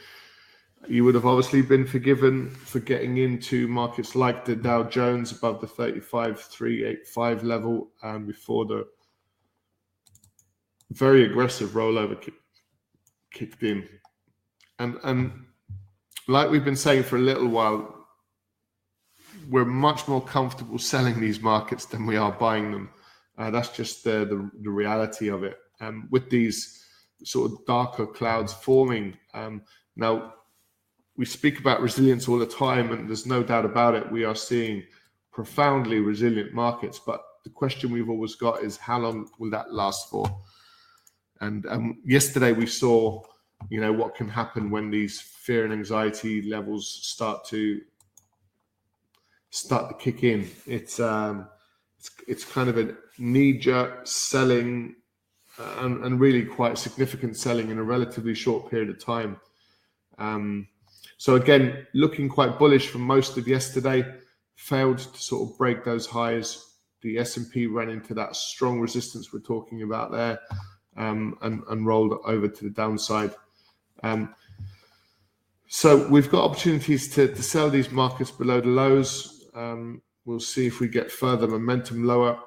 You 0.87 1.03
would 1.03 1.15
have 1.15 1.25
obviously 1.25 1.61
been 1.61 1.85
forgiven 1.85 2.49
for 2.49 2.79
getting 2.79 3.17
into 3.17 3.67
markets 3.67 4.15
like 4.15 4.45
the 4.45 4.55
Dow 4.55 4.83
Jones 4.83 5.31
above 5.31 5.61
the 5.61 5.67
35,385 5.67 7.43
level 7.43 7.91
and 8.01 8.25
before 8.25 8.65
the 8.65 8.87
very 10.91 11.25
aggressive 11.25 11.71
rollover 11.71 12.19
kick, 12.19 12.33
kicked 13.31 13.63
in. 13.63 13.87
And, 14.79 14.97
and 15.03 15.45
like 16.27 16.49
we've 16.49 16.65
been 16.65 16.75
saying 16.75 17.03
for 17.03 17.17
a 17.17 17.21
little 17.21 17.47
while, 17.47 17.98
we're 19.49 19.65
much 19.65 20.07
more 20.07 20.21
comfortable 20.21 20.77
selling 20.77 21.19
these 21.19 21.41
markets 21.41 21.85
than 21.85 22.05
we 22.05 22.17
are 22.17 22.31
buying 22.31 22.71
them. 22.71 22.89
Uh, 23.37 23.49
that's 23.49 23.69
just 23.69 24.03
the, 24.03 24.25
the, 24.25 24.49
the 24.61 24.69
reality 24.69 25.29
of 25.29 25.43
it. 25.43 25.57
Um, 25.81 26.07
with 26.11 26.29
these 26.29 26.85
sort 27.23 27.51
of 27.51 27.65
darker 27.65 28.05
clouds 28.05 28.53
forming. 28.53 29.17
Um, 29.33 29.63
now, 29.95 30.33
we 31.17 31.25
speak 31.25 31.59
about 31.59 31.81
resilience 31.81 32.27
all 32.27 32.37
the 32.37 32.45
time, 32.45 32.91
and 32.91 33.07
there's 33.07 33.25
no 33.25 33.43
doubt 33.43 33.65
about 33.65 33.95
it. 33.95 34.11
We 34.11 34.23
are 34.23 34.35
seeing 34.35 34.83
profoundly 35.31 35.99
resilient 35.99 36.53
markets, 36.53 36.99
but 37.05 37.21
the 37.43 37.49
question 37.49 37.91
we've 37.91 38.09
always 38.09 38.35
got 38.35 38.63
is 38.63 38.77
how 38.77 38.99
long 38.99 39.29
will 39.39 39.49
that 39.51 39.73
last 39.73 40.09
for? 40.09 40.25
And 41.41 41.65
um, 41.67 41.99
yesterday 42.05 42.51
we 42.51 42.65
saw, 42.65 43.21
you 43.69 43.79
know, 43.79 43.91
what 43.91 44.15
can 44.15 44.27
happen 44.27 44.69
when 44.69 44.89
these 44.89 45.19
fear 45.19 45.63
and 45.63 45.73
anxiety 45.73 46.41
levels 46.41 46.89
start 47.03 47.45
to 47.47 47.81
start 49.49 49.89
to 49.89 49.95
kick 49.95 50.23
in. 50.23 50.49
It's 50.65 50.99
um, 50.99 51.47
it's, 51.97 52.09
it's 52.27 52.45
kind 52.45 52.69
of 52.69 52.77
a 52.77 52.95
knee 53.17 53.57
jerk 53.57 54.07
selling 54.07 54.95
uh, 55.59 55.75
and, 55.79 56.05
and, 56.05 56.19
really 56.19 56.45
quite 56.45 56.77
significant 56.77 57.35
selling 57.35 57.69
in 57.69 57.77
a 57.77 57.83
relatively 57.83 58.33
short 58.33 58.69
period 58.69 58.89
of 58.89 59.03
time. 59.03 59.37
Um, 60.17 60.67
so 61.17 61.35
again, 61.35 61.85
looking 61.93 62.29
quite 62.29 62.57
bullish 62.57 62.87
for 62.87 62.99
most 62.99 63.37
of 63.37 63.45
yesterday, 63.45 64.05
failed 64.55 64.99
to 64.99 65.21
sort 65.21 65.49
of 65.49 65.57
break 65.57 65.83
those 65.83 66.05
highs. 66.05 66.75
The 67.01 67.17
S&P 67.17 67.67
ran 67.67 67.89
into 67.89 68.13
that 68.13 68.37
strong 68.37 68.79
resistance 68.79 69.33
we're 69.33 69.39
talking 69.39 69.83
about 69.83 70.11
there 70.11 70.39
um, 70.95 71.37
and, 71.41 71.61
and, 71.69 71.85
rolled 71.85 72.13
over 72.25 72.47
to 72.47 72.63
the 72.63 72.69
downside. 72.69 73.31
Um, 74.03 74.33
so 75.67 76.07
we've 76.07 76.29
got 76.29 76.43
opportunities 76.43 77.13
to, 77.15 77.27
to, 77.27 77.43
sell 77.43 77.69
these 77.69 77.91
markets 77.91 78.31
below 78.31 78.59
the 78.59 78.67
lows. 78.67 79.38
Um, 79.53 80.01
we'll 80.25 80.39
see 80.39 80.67
if 80.67 80.79
we 80.79 80.87
get 80.87 81.11
further 81.11 81.47
momentum 81.47 82.05
lower. 82.05 82.39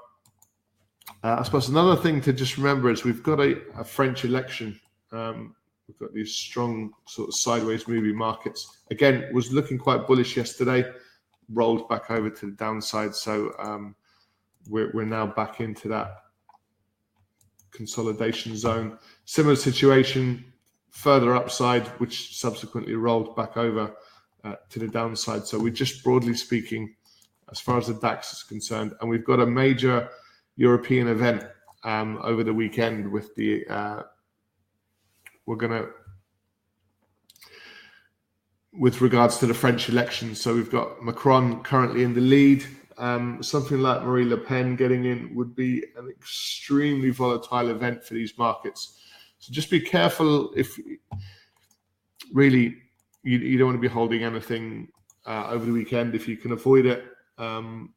Uh, 1.24 1.36
I 1.38 1.42
suppose 1.42 1.68
another 1.68 1.96
thing 1.96 2.20
to 2.22 2.32
just 2.32 2.56
remember 2.56 2.90
is 2.90 3.04
we've 3.04 3.22
got 3.22 3.40
a, 3.40 3.60
a 3.78 3.84
French 3.84 4.24
election. 4.24 4.78
Um, 5.10 5.54
we've 5.86 5.98
got 5.98 6.14
these 6.14 6.34
strong 6.34 6.92
sort 7.06 7.28
of 7.28 7.34
sideways 7.34 7.88
moving 7.88 8.16
markets. 8.16 8.78
Again, 8.90 9.28
was 9.32 9.52
looking 9.52 9.78
quite 9.78 10.06
bullish 10.06 10.36
yesterday, 10.36 10.84
rolled 11.48 11.88
back 11.88 12.10
over 12.10 12.30
to 12.30 12.46
the 12.46 12.52
downside. 12.52 13.14
So 13.14 13.52
um, 13.58 13.94
we're, 14.68 14.90
we're 14.92 15.04
now 15.04 15.26
back 15.26 15.60
into 15.60 15.88
that 15.88 16.22
consolidation 17.72 18.56
zone. 18.56 18.98
Similar 19.24 19.56
situation, 19.56 20.44
further 20.90 21.34
upside, 21.34 21.88
which 21.98 22.38
subsequently 22.38 22.94
rolled 22.94 23.34
back 23.34 23.56
over 23.56 23.94
to 24.42 24.78
the 24.78 24.88
downside. 24.88 25.46
So 25.46 25.58
we're 25.58 25.70
just 25.70 26.02
broadly 26.02 26.34
speaking, 26.34 26.94
as 27.50 27.60
far 27.60 27.78
as 27.78 27.86
the 27.86 27.94
DAX 27.94 28.32
is 28.32 28.42
concerned, 28.42 28.94
and 29.00 29.10
we've 29.10 29.24
got 29.24 29.40
a 29.40 29.46
major 29.46 30.08
European 30.56 31.08
event 31.08 31.44
um, 31.84 32.18
over 32.22 32.44
the 32.44 32.54
weekend 32.54 33.10
with 33.10 33.34
the. 33.34 33.66
Uh, 33.68 34.02
we're 35.46 35.56
gonna 35.56 35.86
with 38.72 39.00
regards 39.00 39.38
to 39.38 39.46
the 39.46 39.54
French 39.54 39.88
election. 39.88 40.34
So 40.34 40.54
we've 40.54 40.70
got 40.70 41.02
Macron 41.02 41.62
currently 41.62 42.04
in 42.04 42.14
the 42.14 42.20
lead. 42.20 42.64
Um, 42.98 43.42
something 43.42 43.80
like 43.80 44.02
Marine 44.02 44.30
Le 44.30 44.36
Pen 44.36 44.76
getting 44.76 45.04
in 45.04 45.34
would 45.34 45.54
be 45.54 45.84
an 45.96 46.08
extremely 46.08 47.10
volatile 47.10 47.68
event 47.70 48.04
for 48.04 48.14
these 48.14 48.36
markets. 48.38 48.98
So 49.38 49.52
just 49.52 49.70
be 49.70 49.80
careful 49.80 50.52
if 50.54 50.78
really 52.32 52.76
you, 53.22 53.38
you 53.38 53.58
don't 53.58 53.68
want 53.68 53.78
to 53.78 53.88
be 53.88 53.92
holding 53.92 54.22
anything 54.22 54.88
uh, 55.26 55.48
over 55.48 55.64
the 55.64 55.72
weekend 55.72 56.14
if 56.14 56.26
you 56.28 56.36
can 56.36 56.52
avoid 56.52 56.86
it. 56.86 57.04
Um, 57.38 57.94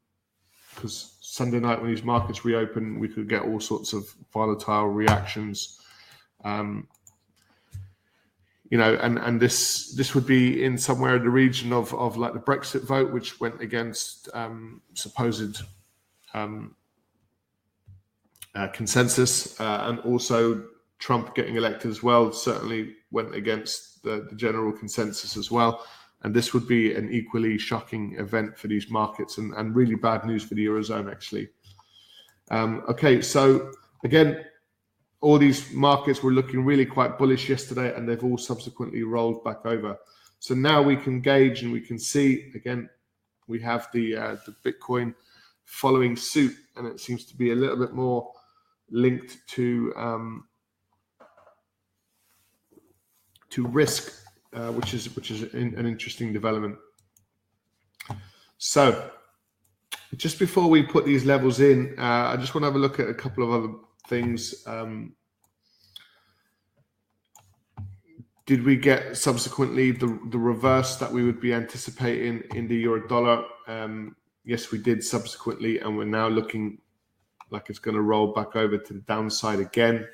because 0.74 1.16
Sunday 1.22 1.58
night 1.58 1.80
when 1.80 1.90
these 1.90 2.02
markets 2.02 2.44
reopen, 2.44 2.98
we 2.98 3.08
could 3.08 3.28
get 3.28 3.42
all 3.42 3.60
sorts 3.60 3.92
of 3.94 4.14
volatile 4.32 4.88
reactions. 4.88 5.80
Um, 6.44 6.86
you 8.70 8.78
know, 8.78 8.94
and 9.00 9.18
and 9.18 9.40
this 9.40 9.94
this 9.94 10.14
would 10.14 10.26
be 10.26 10.64
in 10.64 10.76
somewhere 10.76 11.16
in 11.16 11.22
the 11.22 11.30
region 11.30 11.72
of 11.72 11.94
of 11.94 12.16
like 12.16 12.34
the 12.34 12.40
Brexit 12.40 12.82
vote, 12.82 13.12
which 13.12 13.40
went 13.40 13.60
against 13.60 14.28
um, 14.34 14.82
supposed 14.94 15.62
um, 16.34 16.74
uh, 18.54 18.68
consensus, 18.68 19.58
uh, 19.60 19.84
and 19.88 20.00
also 20.00 20.64
Trump 20.98 21.34
getting 21.34 21.56
elected 21.56 21.90
as 21.90 22.02
well 22.02 22.32
certainly 22.32 22.96
went 23.10 23.34
against 23.34 23.95
the, 24.06 24.26
the 24.30 24.36
general 24.36 24.72
consensus 24.72 25.36
as 25.36 25.50
well. 25.50 25.84
And 26.22 26.34
this 26.34 26.54
would 26.54 26.66
be 26.66 26.94
an 26.94 27.12
equally 27.12 27.58
shocking 27.58 28.16
event 28.18 28.56
for 28.56 28.68
these 28.68 28.88
markets 28.90 29.36
and, 29.38 29.52
and 29.54 29.76
really 29.76 29.96
bad 29.96 30.24
news 30.24 30.44
for 30.44 30.54
the 30.54 30.64
Eurozone, 30.66 31.10
actually. 31.10 31.48
Um, 32.50 32.84
okay, 32.88 33.20
so 33.20 33.72
again, 34.04 34.44
all 35.20 35.38
these 35.38 35.72
markets 35.72 36.22
were 36.22 36.32
looking 36.32 36.64
really 36.64 36.86
quite 36.86 37.18
bullish 37.18 37.48
yesterday 37.48 37.94
and 37.94 38.08
they've 38.08 38.24
all 38.24 38.38
subsequently 38.38 39.02
rolled 39.02 39.42
back 39.44 39.66
over. 39.66 39.98
So 40.38 40.54
now 40.54 40.80
we 40.80 40.96
can 40.96 41.20
gauge 41.20 41.62
and 41.62 41.72
we 41.72 41.80
can 41.80 41.98
see 41.98 42.52
again, 42.54 42.88
we 43.48 43.60
have 43.60 43.88
the, 43.92 44.16
uh, 44.16 44.36
the 44.46 44.54
Bitcoin 44.64 45.14
following 45.64 46.16
suit 46.16 46.54
and 46.76 46.86
it 46.86 47.00
seems 47.00 47.24
to 47.26 47.36
be 47.36 47.50
a 47.50 47.54
little 47.54 47.76
bit 47.76 47.92
more 47.92 48.32
linked 48.90 49.38
to 49.48 49.92
um, 49.96 50.44
to 53.50 53.66
risk 53.66 54.26
uh, 54.56 54.72
which 54.72 54.94
is 54.94 55.14
which 55.14 55.30
is 55.30 55.42
in, 55.54 55.74
an 55.76 55.86
interesting 55.86 56.32
development. 56.32 56.76
So, 58.58 59.10
just 60.16 60.38
before 60.38 60.68
we 60.68 60.82
put 60.82 61.04
these 61.04 61.24
levels 61.26 61.60
in, 61.60 61.94
uh, 61.98 62.32
I 62.32 62.36
just 62.36 62.54
want 62.54 62.62
to 62.62 62.66
have 62.66 62.74
a 62.74 62.78
look 62.78 62.98
at 62.98 63.08
a 63.08 63.14
couple 63.14 63.44
of 63.44 63.50
other 63.52 63.74
things. 64.08 64.66
Um, 64.66 65.14
did 68.46 68.64
we 68.64 68.76
get 68.76 69.16
subsequently 69.16 69.90
the, 69.90 70.18
the 70.30 70.38
reverse 70.38 70.96
that 70.96 71.12
we 71.12 71.24
would 71.24 71.40
be 71.40 71.52
anticipating 71.52 72.44
in 72.54 72.68
the 72.68 72.76
euro 72.76 73.06
dollar? 73.08 73.44
Um, 73.66 74.16
yes, 74.44 74.70
we 74.70 74.78
did 74.78 75.02
subsequently, 75.04 75.80
and 75.80 75.98
we're 75.98 76.04
now 76.04 76.28
looking 76.28 76.78
like 77.50 77.68
it's 77.68 77.80
going 77.80 77.96
to 77.96 78.02
roll 78.02 78.32
back 78.32 78.56
over 78.56 78.78
to 78.78 78.92
the 78.94 79.00
downside 79.00 79.58
again. 79.58 80.06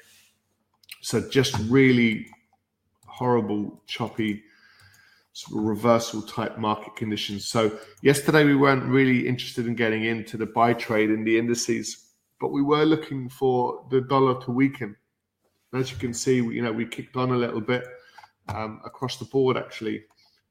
So 1.00 1.28
just 1.28 1.56
really 1.68 2.26
horrible, 3.12 3.82
choppy, 3.86 4.42
sort 5.32 5.60
of 5.60 5.68
reversal 5.68 6.22
type 6.22 6.58
market 6.58 6.96
conditions. 6.96 7.46
So 7.46 7.78
yesterday 8.02 8.44
we 8.44 8.54
weren't 8.54 8.84
really 8.84 9.26
interested 9.26 9.66
in 9.66 9.74
getting 9.74 10.04
into 10.04 10.36
the 10.36 10.46
buy 10.46 10.72
trade 10.74 11.10
in 11.10 11.24
the 11.24 11.38
indices, 11.38 12.10
but 12.40 12.48
we 12.48 12.62
were 12.62 12.84
looking 12.84 13.28
for 13.28 13.86
the 13.90 14.00
dollar 14.00 14.40
to 14.42 14.50
weaken. 14.50 14.96
As 15.74 15.90
you 15.90 15.98
can 15.98 16.12
see, 16.12 16.36
you 16.36 16.62
know, 16.62 16.72
we 16.72 16.86
kicked 16.86 17.16
on 17.16 17.30
a 17.30 17.36
little 17.36 17.60
bit 17.60 17.84
um, 18.48 18.80
across 18.84 19.16
the 19.16 19.24
board 19.26 19.56
actually 19.56 20.04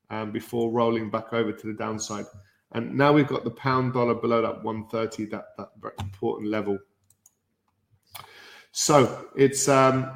um, 0.09 0.31
before 0.31 0.71
rolling 0.71 1.09
back 1.09 1.33
over 1.33 1.51
to 1.51 1.67
the 1.67 1.73
downside. 1.73 2.25
And 2.73 2.95
now 2.95 3.11
we've 3.11 3.27
got 3.27 3.43
the 3.43 3.51
pound 3.51 3.93
dollar 3.93 4.15
below 4.15 4.41
that 4.41 4.63
130, 4.63 5.25
that 5.25 5.45
that 5.57 5.69
very 5.79 5.93
important 5.99 6.49
level. 6.49 6.79
So 8.71 9.27
it's 9.35 9.67
um, 9.67 10.09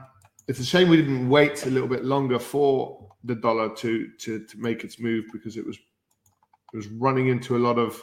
it's 0.48 0.60
a 0.60 0.66
shame 0.66 0.90
we 0.90 0.98
didn't 0.98 1.30
wait 1.30 1.66
a 1.66 1.70
little 1.70 1.90
bit 1.90 2.06
longer 2.06 2.40
for 2.40 3.10
the 3.24 3.36
dollar 3.36 3.76
to 3.76 4.10
to 4.20 4.46
to 4.46 4.58
make 4.60 4.84
its 4.84 5.00
move 5.00 5.26
because 5.34 5.58
it 5.58 5.66
was 5.66 5.78
it 6.74 6.78
was 6.78 6.88
running 6.88 7.28
into 7.28 7.58
a 7.58 7.60
lot 7.60 7.78
of 7.80 8.02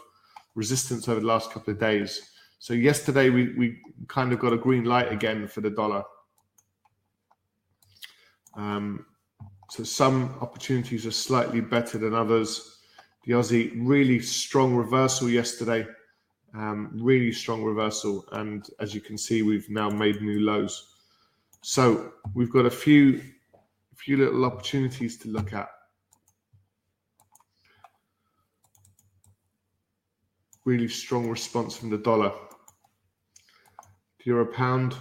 resistance 0.55 1.09
over 1.09 1.21
the 1.21 1.27
last 1.27 1.51
couple 1.53 1.73
of 1.73 1.81
days. 1.81 2.31
So 2.59 2.75
yesterday 2.75 3.31
we 3.31 3.55
we 3.57 3.79
kind 4.09 4.33
of 4.33 4.39
got 4.39 4.53
a 4.53 4.57
green 4.59 4.85
light 4.85 5.13
again 5.13 5.49
for 5.49 5.61
the 5.61 5.71
dollar. 5.71 6.03
Um, 8.55 9.07
so 9.71 9.85
some 9.85 10.37
opportunities 10.41 11.07
are 11.07 11.13
slightly 11.13 11.61
better 11.61 11.99
than 11.99 12.15
others. 12.15 12.81
The 13.25 13.33
Aussie 13.33 13.73
really 13.77 14.21
strong 14.21 14.75
reversal 14.75 15.31
yesterday 15.31 15.87
Um, 16.55 16.91
really 16.93 17.33
strong 17.33 17.65
reversal, 17.65 18.27
and 18.33 18.69
as 18.79 18.95
you 18.95 19.01
can 19.01 19.17
see, 19.17 19.43
we've 19.43 19.71
now 19.71 19.89
made 19.89 20.21
new 20.21 20.41
lows. 20.41 20.92
So 21.63 22.15
we've 22.35 22.51
got 22.51 22.67
a 22.67 22.71
few, 22.71 23.23
few 23.95 24.17
little 24.17 24.45
opportunities 24.45 25.17
to 25.19 25.29
look 25.29 25.53
at. 25.53 25.69
Really 30.65 30.89
strong 30.89 31.29
response 31.29 31.77
from 31.77 31.91
the 31.91 31.99
dollar. 31.99 32.33
The 34.19 34.25
Euro 34.25 34.47
pound, 34.47 34.97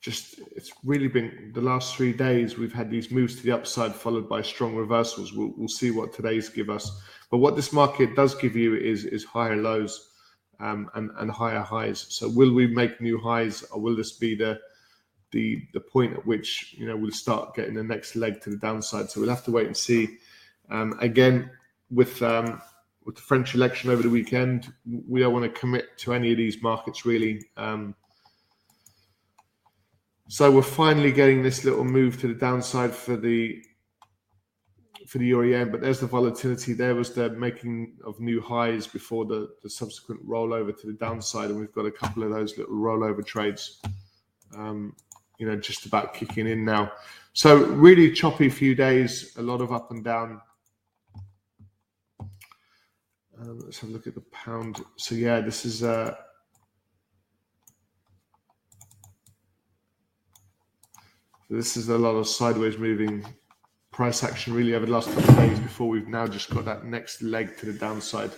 just 0.00 0.40
it's 0.56 0.72
really 0.82 1.08
been 1.08 1.52
the 1.54 1.60
last 1.60 1.94
three 1.94 2.14
days 2.14 2.56
we've 2.56 2.72
had 2.72 2.90
these 2.90 3.10
moves 3.10 3.36
to 3.36 3.42
the 3.42 3.52
upside 3.52 3.94
followed 3.94 4.30
by 4.30 4.40
strong 4.40 4.76
reversals. 4.76 5.34
We'll, 5.34 5.52
we'll 5.58 5.68
see 5.68 5.90
what 5.90 6.14
today's 6.14 6.48
give 6.48 6.70
us. 6.70 7.02
But 7.30 7.38
what 7.38 7.54
this 7.54 7.70
market 7.70 8.16
does 8.16 8.34
give 8.34 8.56
you 8.56 8.76
is 8.76 9.04
is 9.04 9.24
higher 9.24 9.56
lows 9.56 10.08
um, 10.60 10.90
and 10.94 11.10
and 11.18 11.30
higher 11.30 11.60
highs. 11.60 12.06
So 12.08 12.30
will 12.30 12.54
we 12.54 12.66
make 12.66 12.98
new 13.00 13.20
highs, 13.20 13.62
or 13.64 13.80
will 13.80 13.96
this 13.96 14.12
be 14.12 14.34
the 14.34 14.58
the 15.30 15.62
the 15.72 15.80
point 15.80 16.14
at 16.14 16.26
which 16.26 16.74
you 16.78 16.86
know 16.86 16.96
we'll 16.96 17.10
start 17.10 17.54
getting 17.54 17.74
the 17.74 17.84
next 17.84 18.16
leg 18.16 18.40
to 18.42 18.50
the 18.50 18.56
downside? 18.56 19.10
So 19.10 19.20
we'll 19.20 19.30
have 19.30 19.44
to 19.44 19.50
wait 19.50 19.66
and 19.66 19.76
see. 19.76 20.18
Um, 20.70 20.96
again, 21.00 21.50
with 21.90 22.22
um, 22.22 22.60
with 23.04 23.16
the 23.16 23.22
French 23.22 23.54
election 23.54 23.90
over 23.90 24.02
the 24.02 24.10
weekend, 24.10 24.72
we 25.08 25.20
don't 25.20 25.32
want 25.32 25.44
to 25.44 25.60
commit 25.60 25.96
to 25.98 26.12
any 26.12 26.30
of 26.32 26.36
these 26.36 26.62
markets 26.62 27.06
really. 27.06 27.42
Um, 27.56 27.94
so 30.28 30.50
we're 30.50 30.60
finally 30.60 31.10
getting 31.10 31.42
this 31.42 31.64
little 31.64 31.84
move 31.84 32.20
to 32.20 32.28
the 32.28 32.34
downside 32.34 32.92
for 32.92 33.16
the 33.16 33.62
for 35.06 35.16
the 35.16 35.26
euro 35.26 35.64
but 35.64 35.80
there's 35.80 36.00
the 36.00 36.06
volatility. 36.06 36.74
There 36.74 36.94
was 36.94 37.14
the 37.14 37.30
making 37.30 37.94
of 38.04 38.20
new 38.20 38.42
highs 38.42 38.86
before 38.86 39.24
the, 39.24 39.48
the 39.62 39.70
subsequent 39.70 40.26
rollover 40.28 40.78
to 40.78 40.86
the 40.86 40.92
downside, 40.92 41.48
and 41.48 41.58
we've 41.58 41.72
got 41.72 41.86
a 41.86 41.90
couple 41.90 42.24
of 42.24 42.30
those 42.30 42.58
little 42.58 42.74
rollover 42.74 43.24
trades, 43.24 43.80
um, 44.54 44.94
you 45.38 45.46
know, 45.46 45.56
just 45.56 45.86
about 45.86 46.14
kicking 46.14 46.46
in 46.46 46.64
now. 46.64 46.92
So 47.32 47.56
really 47.56 48.12
choppy 48.12 48.48
few 48.48 48.74
days, 48.74 49.32
a 49.36 49.42
lot 49.42 49.60
of 49.60 49.72
up 49.72 49.90
and 49.90 50.04
down. 50.04 50.40
Um, 53.40 53.60
let's 53.60 53.78
have 53.78 53.90
a 53.90 53.92
look 53.92 54.06
at 54.08 54.14
the 54.14 54.24
pound. 54.32 54.84
So 54.96 55.14
yeah, 55.14 55.40
this 55.40 55.64
is 55.64 55.84
uh, 55.84 56.14
this 61.48 61.76
is 61.76 61.88
a 61.88 61.96
lot 61.96 62.16
of 62.16 62.26
sideways 62.26 62.76
moving 62.76 63.24
price 63.92 64.22
action 64.22 64.54
really 64.54 64.74
over 64.74 64.86
the 64.86 64.92
last 64.92 65.08
couple 65.08 65.30
of 65.30 65.36
days 65.36 65.58
before 65.58 65.88
we've 65.88 66.08
now 66.08 66.26
just 66.26 66.50
got 66.50 66.64
that 66.64 66.84
next 66.84 67.22
leg 67.22 67.56
to 67.56 67.66
the 67.66 67.72
downside 67.72 68.30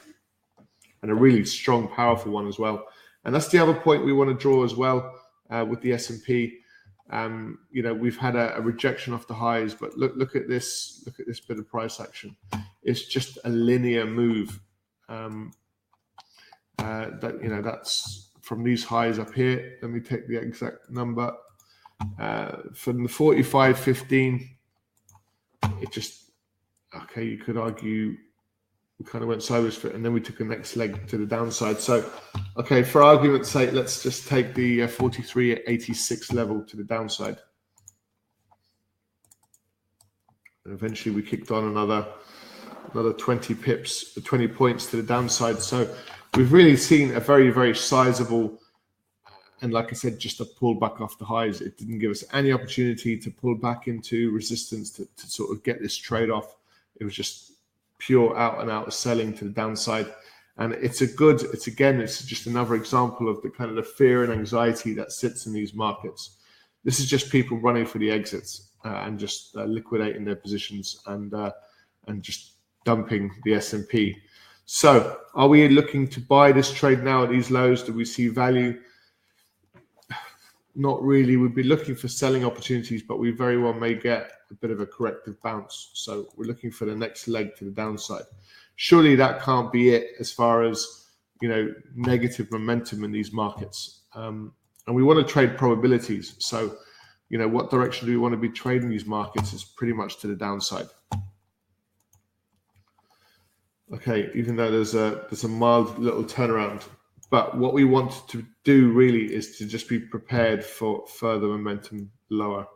and 1.03 1.11
a 1.11 1.15
really 1.15 1.45
strong, 1.45 1.89
powerful 1.89 2.33
one 2.33 2.47
as 2.47 2.59
well. 2.59 2.87
And 3.25 3.35
that's 3.35 3.49
the 3.49 3.59
other 3.59 3.75
point 3.75 4.05
we 4.05 4.13
want 4.13 4.31
to 4.31 4.35
draw 4.35 4.65
as 4.65 4.75
well 4.75 5.15
uh, 5.51 5.67
with 5.69 5.81
the 5.83 5.93
S&P. 5.93 6.60
Um, 7.11 7.59
you 7.71 7.83
know, 7.83 7.93
we've 7.93 8.17
had 8.17 8.37
a, 8.37 8.57
a, 8.57 8.61
rejection 8.61 9.13
off 9.13 9.27
the 9.27 9.35
highs, 9.35 9.75
but 9.75 9.97
look, 9.99 10.13
look 10.15 10.37
at 10.37 10.49
this, 10.49 11.03
look 11.05 11.19
at 11.19 11.27
this 11.27 11.41
bit 11.41 11.59
of 11.59 11.69
price 11.69 11.99
action. 11.99 12.37
It's 12.85 13.05
just 13.05 13.39
a 13.45 13.49
linear 13.49 14.07
move. 14.07 14.61
Um, 15.09 15.53
uh, 16.79 17.11
that 17.21 17.43
you 17.43 17.49
know, 17.49 17.63
that's 17.63 18.31
from 18.43 18.63
these 18.63 18.85
highs 18.85 19.19
up 19.19 19.35
here. 19.35 19.79
Let 19.83 19.91
me 19.91 20.01
take 20.01 20.29
the 20.29 20.37
exact 20.37 20.89
number. 20.89 21.33
Uh, 22.19 22.59
from 22.75 23.03
the 23.03 23.09
45.15 23.09 24.49
it 25.81 25.91
just 25.91 26.31
okay. 26.95 27.25
You 27.25 27.39
could 27.39 27.57
argue 27.57 28.17
we 29.01 29.07
kind 29.07 29.23
of 29.23 29.29
went 29.29 29.43
sideways 29.43 29.75
for 29.75 29.89
it, 29.89 29.95
and 29.95 30.05
then 30.05 30.13
we 30.13 30.21
took 30.21 30.41
a 30.41 30.45
next 30.45 30.77
leg 30.77 31.09
to 31.09 31.17
the 31.17 31.25
downside. 31.25 31.81
So, 31.81 32.05
okay, 32.59 32.83
for 32.83 33.03
argument's 33.03 33.51
sake, 33.51 33.73
let's 33.73 34.03
just 34.03 34.29
take 34.29 34.55
the 34.55 34.83
uh, 34.83 34.89
43.86 34.89 36.35
level 36.35 36.63
to 36.65 36.77
the 36.77 36.85
downside. 36.85 37.39
And 40.67 40.75
eventually, 40.75 41.15
we 41.15 41.23
kicked 41.23 41.51
on 41.51 41.65
another 41.65 42.07
another 42.93 43.15
20 43.15 43.55
pips, 43.55 44.15
20 44.23 44.49
points 44.49 44.87
to 44.91 44.97
the 44.97 45.03
downside. 45.03 45.61
So, 45.63 45.89
we've 46.37 46.53
really 46.53 46.77
seen 46.77 47.17
a 47.17 47.21
very 47.21 47.49
very 47.49 47.75
sizable 47.75 48.61
and 49.63 49.75
like 49.75 49.89
I 49.91 49.93
said, 49.93 50.19
just 50.19 50.41
a 50.41 50.47
pull 50.47 50.75
back 50.75 51.03
off 51.03 51.19
the 51.19 51.27
highs. 51.27 51.61
It 51.61 51.77
didn't 51.77 51.99
give 51.99 52.11
us 52.11 52.25
any 52.33 52.51
opportunity 52.51 53.19
to 53.19 53.31
pull 53.31 53.55
back 53.57 53.89
into 53.89 54.31
resistance 54.31 54.91
to, 54.93 55.07
to 55.17 55.27
sort 55.27 55.55
of 55.55 55.63
get 55.63 55.83
this 55.83 55.95
trade 55.97 56.31
off. 56.31 56.57
It 56.99 57.05
was 57.05 57.15
just 57.15 57.50
pure 58.01 58.37
out 58.37 58.61
and 58.61 58.71
out 58.71 58.93
selling 58.93 59.33
to 59.35 59.45
the 59.45 59.51
downside. 59.51 60.13
And 60.57 60.73
it's 60.75 61.01
a 61.01 61.07
good, 61.07 61.43
it's 61.55 61.69
again, 61.69 62.01
it's 62.01 62.23
just 62.25 62.47
another 62.47 62.75
example 62.75 63.29
of 63.29 63.41
the 63.43 63.51
kind 63.51 63.71
of 63.71 63.77
the 63.77 63.83
fear 63.83 64.25
and 64.25 64.33
anxiety 64.33 64.93
that 64.95 65.13
sits 65.13 65.47
in 65.47 65.53
these 65.53 65.75
markets. 65.75 66.39
This 66.85 66.99
is 66.99 67.09
just 67.09 67.31
people 67.31 67.59
running 67.59 67.87
for 67.87 67.99
the 67.99 68.11
exits 68.11 68.71
uh, 68.85 69.03
and 69.05 69.19
just 69.19 69.57
uh, 69.57 69.65
liquidating 69.65 70.25
their 70.25 70.37
positions 70.37 71.01
and 71.07 71.33
uh, 71.33 71.53
and 72.07 72.23
just 72.23 72.55
dumping 72.85 73.31
the 73.45 73.55
S&P. 73.55 74.17
So, 74.65 75.19
are 75.35 75.49
we 75.49 75.69
looking 75.69 76.09
to 76.09 76.21
buy 76.21 76.53
this 76.53 76.73
trade 76.73 77.03
now 77.03 77.25
at 77.25 77.31
these 77.31 77.51
lows? 77.51 77.83
Do 77.83 77.93
we 77.93 78.05
see 78.05 78.29
value? 78.29 78.81
not 80.75 81.03
really. 81.03 81.37
We'd 81.37 81.55
be 81.55 81.63
looking 81.63 81.95
for 81.95 82.09
selling 82.09 82.45
opportunities, 82.45 83.03
but 83.03 83.19
we 83.19 83.31
very 83.31 83.59
well 83.59 83.75
may 83.75 83.95
get 83.95 84.33
a 84.51 84.55
bit 84.55 84.71
of 84.71 84.81
a 84.81 84.87
corrective 84.87 85.41
bounce. 85.43 85.91
So 85.95 86.29
we're 86.37 86.47
looking 86.47 86.71
for 86.71 86.85
the 86.85 86.95
next 86.95 87.29
leg 87.29 87.57
to 87.57 87.65
the 87.65 87.71
downside. 87.71 88.25
Surely 88.77 89.15
that 89.17 89.43
can't 89.43 89.73
be 89.73 89.91
it 89.91 90.13
as 90.19 90.33
far 90.33 90.63
as 90.63 91.07
you 91.41 91.49
know 91.49 91.73
negative 91.95 92.51
momentum 92.51 93.05
in 93.05 93.13
these 93.13 93.33
markets. 93.33 94.01
Um, 94.15 94.53
and 94.87 94.97
we 94.97 95.03
want 95.03 95.27
to 95.27 95.33
trade 95.33 95.57
probabilities. 95.57 96.35
So 96.39 96.77
you 97.29 97.39
know 97.39 97.49
what 97.49 97.71
direction 97.71 98.07
do 98.07 98.13
we 98.13 98.19
want 98.19 98.33
to 98.33 98.39
be 98.39 98.49
trading 98.49 98.91
these 98.91 99.07
markets? 99.07 99.53
Is 99.53 99.65
pretty 99.65 99.93
much 99.93 100.19
to 100.21 100.27
the 100.27 100.35
downside. 100.35 100.87
Okay, 103.93 104.31
even 104.35 104.57
though 104.57 104.71
there's 104.71 104.95
a 104.95 105.27
there's 105.31 105.45
a 105.45 105.49
mild 105.49 105.99
little 105.99 106.25
turnaround 106.25 106.83
but 107.31 107.57
what 107.57 107.73
we 107.73 107.85
want 107.85 108.29
to 108.29 108.45
do 108.65 108.91
really 108.91 109.33
is 109.33 109.57
to 109.59 109.67
just 109.67 109.89
be 109.89 110.01
prepared 110.01 110.65
for 110.65 111.07
further 111.07 111.47
momentum 111.47 112.11
lower. 112.29 112.67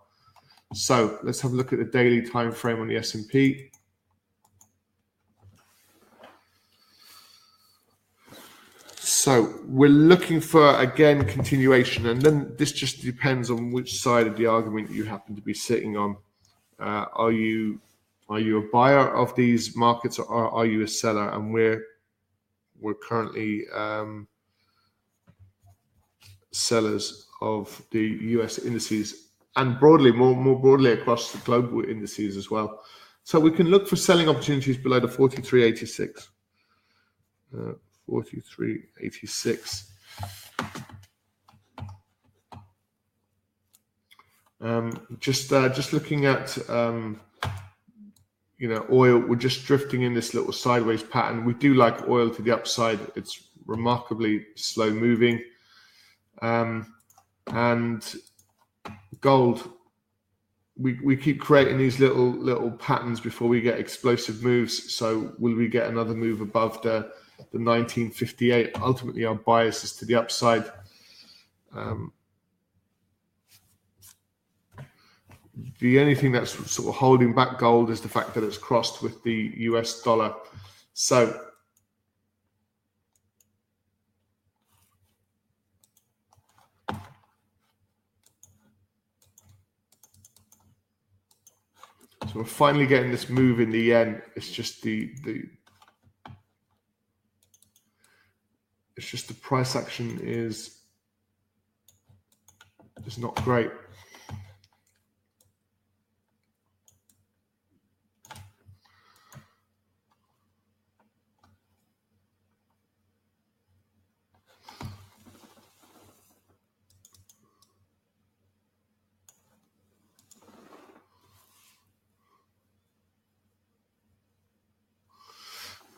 So 0.75 1.21
let's 1.23 1.41
have 1.41 1.53
a 1.53 1.55
look 1.55 1.73
at 1.73 1.79
the 1.79 1.85
daily 1.85 2.21
time 2.23 2.51
frame 2.51 2.81
on 2.81 2.89
the 2.89 2.97
S&P. 2.97 3.71
So 8.97 9.55
we're 9.67 9.89
looking 9.89 10.41
for 10.41 10.77
again 10.81 11.25
continuation, 11.25 12.07
and 12.07 12.21
then 12.21 12.55
this 12.59 12.73
just 12.73 13.03
depends 13.03 13.51
on 13.51 13.71
which 13.71 14.01
side 14.01 14.27
of 14.27 14.37
the 14.37 14.47
argument 14.47 14.91
you 14.91 15.05
happen 15.05 15.37
to 15.37 15.41
be 15.41 15.55
sitting 15.55 15.97
on. 15.97 16.17
Uh, 16.79 17.07
are 17.15 17.33
you 17.33 17.81
are 18.29 18.41
you 18.41 18.59
a 18.59 18.69
buyer 18.73 19.15
of 19.15 19.35
these 19.37 19.77
markets, 19.77 20.19
or 20.19 20.51
are 20.51 20.67
you 20.67 20.83
a 20.83 20.89
seller? 20.89 21.31
And 21.31 21.55
we're 21.55 21.83
we're 22.81 22.95
currently 22.95 23.65
um, 23.73 24.27
sellers 26.51 27.27
of 27.41 27.83
the 27.93 28.01
US 28.01 28.59
indices 28.59 29.24
and 29.57 29.79
broadly, 29.79 30.13
more, 30.13 30.35
more 30.35 30.59
broadly 30.59 30.93
across 30.93 31.33
the 31.33 31.39
global 31.39 31.85
indices 31.85 32.37
as 32.37 32.51
well. 32.51 32.83
So 33.23 33.41
we 33.41 33.51
can 33.51 33.69
look 33.69 33.89
for 33.89 33.97
selling 33.97 34.29
opportunities 34.29 34.77
below 34.77 35.01
the 35.01 35.09
43.86. 35.09 36.29
Uh, 37.57 37.73
43.86. 38.11 39.85
Um, 44.61 45.07
just 45.21 45.53
uh, 45.53 45.69
just 45.69 45.93
looking 45.93 46.25
at 46.25 46.57
um, 46.71 47.21
you 48.57 48.69
know 48.69 48.87
oil, 48.91 49.19
we're 49.19 49.37
just 49.37 49.67
drifting 49.67 50.03
in 50.03 50.15
this 50.15 50.33
little 50.33 50.53
sideways 50.53 51.03
pattern. 51.03 51.45
We 51.45 51.53
do 51.53 51.75
like 51.75 52.09
oil 52.09 52.31
to 52.31 52.41
the 52.41 52.53
upside. 52.53 52.99
It's 53.15 53.49
remarkably 53.67 54.47
slow 54.57 54.91
moving. 54.91 55.43
Um, 56.41 56.95
and 57.49 58.15
gold, 59.21 59.71
we, 60.77 60.99
we 61.05 61.17
keep 61.17 61.41
creating 61.41 61.79
these 61.79 62.01
little 62.01 62.31
little 62.31 62.71
patterns 62.73 63.21
before 63.21 63.49
we 63.49 63.61
get 63.61 63.79
explosive 63.79 64.43
moves. 64.43 64.95
So 64.95 65.33
will 65.39 65.55
we 65.55 65.69
get 65.69 65.89
another 65.89 66.15
move 66.15 66.41
above 66.41 66.83
the 66.83 67.13
the 67.53 67.59
1958? 67.59 68.81
Ultimately, 68.81 69.25
our 69.25 69.35
bias 69.35 69.85
is 69.85 69.95
to 69.97 70.05
the 70.05 70.17
upside. 70.17 70.65
Um, 71.73 72.13
the 75.79 76.01
only 76.01 76.15
thing 76.15 76.33
that's 76.33 76.53
sort 76.71 76.89
of 76.89 76.95
holding 76.97 77.35
back 77.35 77.59
gold 77.59 77.91
is 77.91 78.01
the 78.01 78.09
fact 78.09 78.35
that 78.35 78.45
it's 78.45 78.59
crossed 78.59 79.03
with 79.03 79.23
the 79.23 79.53
US 79.57 80.03
dollar. 80.03 80.35
So 80.95 81.41
So 92.35 92.41
we're 92.41 92.47
finally 92.47 92.89
getting 92.89 93.13
this 93.13 93.29
move 93.29 93.61
in 93.61 93.71
the 93.71 93.95
end. 93.95 94.21
It's 94.35 94.51
just 94.51 94.83
the 94.83 95.15
the 95.23 95.45
it's 98.97 99.09
just 99.09 99.29
the 99.29 99.35
price 99.35 99.77
action 99.77 100.19
is 100.21 100.81
just 103.05 103.21
not 103.21 103.37
great. 103.45 103.71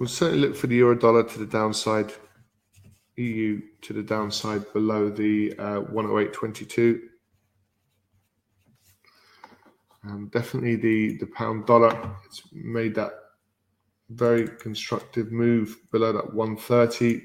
Certainly 0.06 0.48
look 0.48 0.56
for 0.56 0.66
the 0.66 0.76
euro 0.76 0.94
dollar 0.94 1.24
to 1.24 1.38
the 1.38 1.46
downside, 1.46 2.12
EU 3.16 3.60
to 3.82 3.92
the 3.92 4.02
downside 4.02 4.72
below 4.72 5.10
the 5.10 5.54
uh, 5.58 5.80
108.22. 5.82 7.00
Um, 10.04 10.28
definitely 10.32 10.76
the, 10.76 11.16
the 11.18 11.26
pound 11.26 11.66
dollar, 11.66 12.16
it's 12.24 12.42
made 12.52 12.94
that 12.94 13.12
very 14.10 14.46
constructive 14.46 15.32
move 15.32 15.76
below 15.90 16.12
that 16.12 16.32
130. 16.32 17.22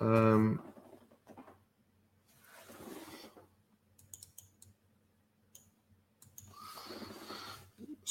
Um, 0.00 0.60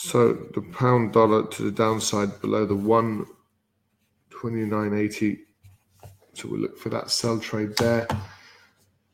So 0.04 0.34
the 0.54 0.62
pound 0.62 1.14
dollar 1.14 1.48
to 1.48 1.64
the 1.64 1.72
downside 1.72 2.42
below 2.42 2.66
the 2.66 2.76
129.80. 2.76 5.40
So 6.34 6.50
we 6.50 6.58
look 6.58 6.78
for 6.78 6.90
that 6.90 7.10
sell 7.10 7.40
trade 7.40 7.78
there. 7.78 8.06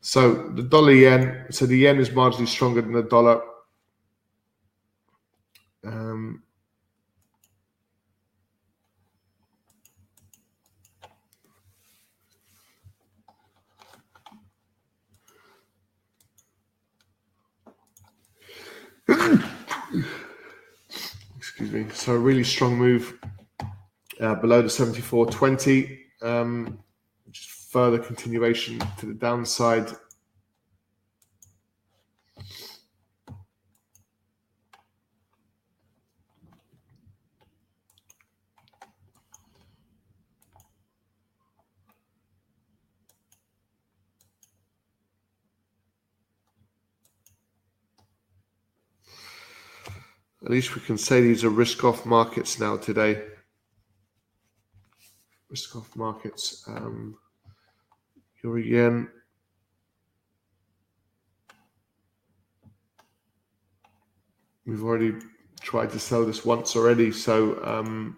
So 0.02 0.50
the 0.50 0.64
dollar 0.64 0.94
yen, 0.94 1.46
so 1.52 1.68
the 1.68 1.78
yen 1.78 2.00
is 2.00 2.10
marginally 2.10 2.48
stronger 2.48 2.82
than 2.82 2.94
the 2.94 3.04
dollar. 3.04 3.40
Um, 5.86 6.42
excuse 21.60 21.86
me. 21.86 21.94
So 21.94 22.14
a 22.14 22.18
really 22.18 22.46
strong 22.46 22.78
move 22.78 23.20
uh, 24.22 24.36
below 24.36 24.62
the 24.62 24.70
74.20. 24.70 26.00
Um, 26.22 26.80
just 27.32 27.50
further 27.50 28.00
continuation 28.00 28.80
to 28.98 29.06
the 29.06 29.14
downside. 29.14 29.92
At 50.50 50.54
least 50.54 50.74
we 50.74 50.82
can 50.82 50.98
say 50.98 51.22
these 51.22 51.44
are 51.44 51.50
risk 51.52 51.84
off 51.84 52.08
markets 52.08 52.60
now 52.60 52.76
today. 52.76 53.22
Risk 55.48 55.76
off 55.76 55.96
markets. 55.96 56.64
Um, 56.68 57.20
euro 58.44 58.58
yen. 58.60 59.10
We've 64.66 64.84
already 64.84 65.14
tried 65.62 65.92
to 65.92 66.00
sell 66.00 66.26
this 66.26 66.44
once 66.44 66.76
already, 66.76 67.12
so 67.12 67.64
um, 67.64 68.18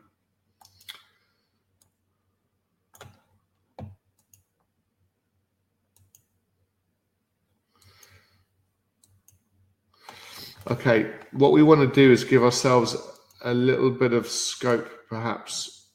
Okay, 10.81 11.11
what 11.31 11.51
we 11.51 11.61
want 11.61 11.79
to 11.81 11.87
do 11.93 12.11
is 12.11 12.23
give 12.23 12.43
ourselves 12.43 12.97
a 13.43 13.53
little 13.53 13.91
bit 13.91 14.13
of 14.13 14.27
scope, 14.27 14.89
perhaps. 15.07 15.89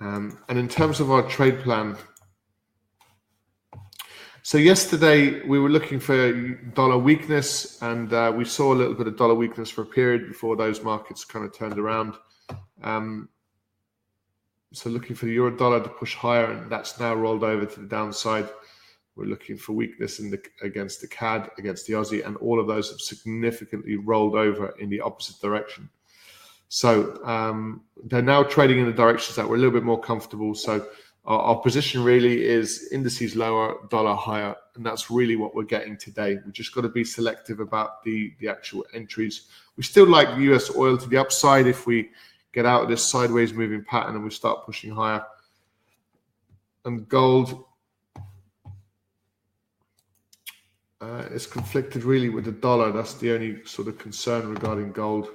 Um, 0.00 0.38
and 0.50 0.58
in 0.58 0.68
terms 0.68 1.00
of 1.00 1.10
our 1.10 1.22
trade 1.22 1.60
plan, 1.60 1.96
so 4.42 4.58
yesterday 4.58 5.40
we 5.46 5.58
were 5.58 5.70
looking 5.70 5.98
for 5.98 6.30
dollar 6.74 6.98
weakness, 6.98 7.80
and 7.80 8.12
uh, 8.12 8.30
we 8.36 8.44
saw 8.44 8.74
a 8.74 8.76
little 8.76 8.92
bit 8.92 9.06
of 9.06 9.16
dollar 9.16 9.34
weakness 9.34 9.70
for 9.70 9.80
a 9.80 9.86
period 9.86 10.28
before 10.28 10.56
those 10.56 10.82
markets 10.82 11.24
kind 11.24 11.46
of 11.46 11.56
turned 11.56 11.78
around. 11.78 12.16
Um, 12.82 13.30
so 14.74 14.90
looking 14.90 15.16
for 15.16 15.24
the 15.24 15.32
euro 15.32 15.56
dollar 15.56 15.82
to 15.82 15.88
push 15.88 16.14
higher, 16.14 16.52
and 16.52 16.70
that's 16.70 17.00
now 17.00 17.14
rolled 17.14 17.44
over 17.44 17.64
to 17.64 17.80
the 17.80 17.86
downside. 17.86 18.46
We're 19.16 19.26
looking 19.26 19.56
for 19.56 19.72
weakness 19.72 20.18
in 20.18 20.30
the 20.30 20.42
against 20.62 21.00
the 21.00 21.06
CAD, 21.06 21.50
against 21.58 21.86
the 21.86 21.92
Aussie, 21.92 22.26
and 22.26 22.36
all 22.38 22.58
of 22.58 22.66
those 22.66 22.90
have 22.90 23.00
significantly 23.00 23.96
rolled 23.96 24.34
over 24.34 24.74
in 24.80 24.90
the 24.90 25.00
opposite 25.00 25.40
direction. 25.40 25.88
So 26.68 27.24
um, 27.24 27.82
they're 28.04 28.22
now 28.22 28.42
trading 28.42 28.80
in 28.80 28.86
the 28.86 28.92
directions 28.92 29.36
that 29.36 29.48
we're 29.48 29.54
a 29.54 29.58
little 29.58 29.72
bit 29.72 29.84
more 29.84 30.00
comfortable. 30.00 30.54
So 30.56 30.88
our, 31.24 31.38
our, 31.38 31.60
position 31.60 32.02
really 32.02 32.44
is 32.44 32.88
indices 32.90 33.36
lower, 33.36 33.76
dollar 33.88 34.16
higher, 34.16 34.56
and 34.74 34.84
that's 34.84 35.10
really 35.10 35.36
what 35.36 35.54
we're 35.54 35.62
getting 35.62 35.96
today. 35.96 36.38
We 36.44 36.50
just 36.50 36.74
got 36.74 36.80
to 36.80 36.88
be 36.88 37.04
selective 37.04 37.60
about 37.60 38.02
the 38.02 38.34
the 38.40 38.48
actual 38.48 38.84
entries. 38.92 39.48
We 39.76 39.84
still 39.84 40.08
like 40.08 40.36
U.S. 40.38 40.74
oil 40.74 40.98
to 40.98 41.08
the 41.08 41.18
upside 41.18 41.68
if 41.68 41.86
we 41.86 42.10
get 42.52 42.66
out 42.66 42.82
of 42.82 42.88
this 42.88 43.04
sideways 43.04 43.52
moving 43.52 43.84
pattern 43.84 44.16
and 44.16 44.24
we 44.24 44.30
start 44.30 44.66
pushing 44.66 44.90
higher. 44.90 45.24
And 46.84 47.08
gold 47.08 47.64
Uh, 51.04 51.28
it's 51.32 51.44
conflicted 51.44 52.02
really 52.02 52.30
with 52.30 52.46
the 52.46 52.52
dollar. 52.52 52.90
That's 52.90 53.12
the 53.14 53.34
only 53.34 53.62
sort 53.66 53.88
of 53.88 53.98
concern 53.98 54.48
regarding 54.48 54.92
gold. 54.92 55.28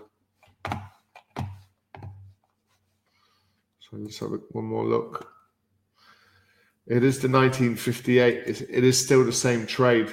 So 3.79 3.91
let's 3.93 4.17
have 4.17 4.31
one 4.49 4.65
more 4.65 4.83
look. 4.83 5.31
It 6.87 7.03
is 7.03 7.19
the 7.19 7.29
1958. 7.29 8.47
It 8.47 8.83
is 8.83 9.03
still 9.03 9.23
the 9.23 9.31
same 9.31 9.67
trade. 9.67 10.09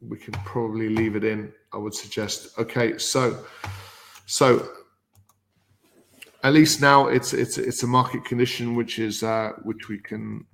We 0.00 0.16
can 0.18 0.34
probably 0.44 0.88
leave 0.88 1.16
it 1.16 1.24
in. 1.24 1.52
I 1.72 1.78
would 1.78 1.94
suggest. 1.94 2.56
Okay, 2.60 2.96
so 2.98 3.44
so 4.26 4.68
at 6.44 6.52
least 6.52 6.80
now 6.80 7.08
it's 7.08 7.32
it's 7.32 7.58
it's 7.58 7.82
a 7.82 7.88
market 7.88 8.24
condition 8.24 8.76
which 8.76 9.00
is 9.00 9.24
uh, 9.24 9.50
which 9.64 9.88
we 9.88 9.98
can 9.98 10.46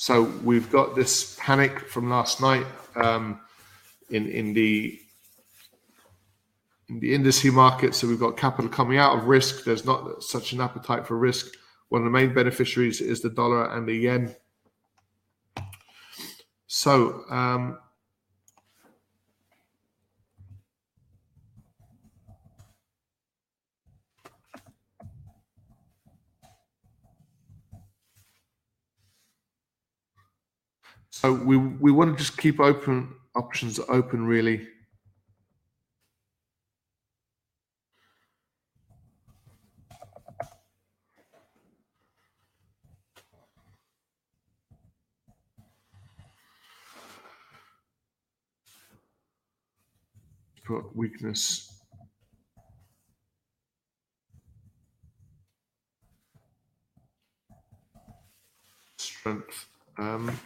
So 0.00 0.22
we've 0.44 0.70
got 0.70 0.94
this 0.94 1.36
panic 1.40 1.80
from 1.80 2.08
last 2.08 2.40
night 2.40 2.64
um, 2.94 3.40
in 4.10 4.28
in 4.28 4.54
the 4.54 4.96
in 6.88 7.00
the 7.00 7.12
industry 7.12 7.50
market. 7.50 7.96
So 7.96 8.06
we've 8.06 8.20
got 8.20 8.36
capital 8.36 8.70
coming 8.70 8.98
out 8.98 9.18
of 9.18 9.24
risk. 9.24 9.64
There's 9.64 9.84
not 9.84 10.22
such 10.22 10.52
an 10.52 10.60
appetite 10.60 11.04
for 11.04 11.18
risk. 11.18 11.52
One 11.88 12.02
of 12.02 12.04
the 12.04 12.12
main 12.12 12.32
beneficiaries 12.32 13.00
is 13.00 13.22
the 13.22 13.30
dollar 13.30 13.74
and 13.74 13.88
the 13.88 13.94
yen. 13.96 14.36
So 16.68 17.24
um, 17.28 17.80
So 31.20 31.32
we 31.32 31.56
we 31.56 31.90
want 31.90 32.16
to 32.16 32.24
just 32.24 32.38
keep 32.38 32.60
open 32.60 33.12
options 33.34 33.80
open 33.88 34.24
really. 34.24 34.68
Put 50.64 50.94
weakness. 50.94 51.82
Strength. 58.98 59.66
Um, 59.98 60.38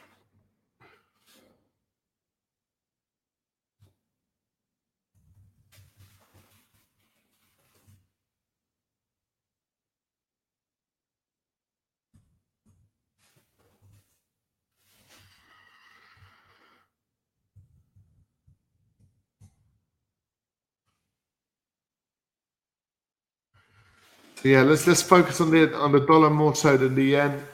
yeah, 24.48 24.62
let's 24.62 24.86
let's 24.86 25.02
focus 25.02 25.40
on 25.40 25.50
the 25.50 25.74
on 25.74 25.92
the 25.92 26.00
dollar 26.00 26.30
more 26.30 26.54
so 26.54 26.76
than 26.76 26.94
the 26.94 27.04
yen. 27.04 27.44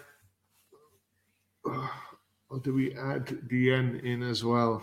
Or 2.51 2.59
do 2.61 2.73
we 2.73 2.97
add 2.97 3.27
the 3.51 3.59
yen 3.59 4.01
in 4.03 4.23
as 4.23 4.43
well? 4.43 4.83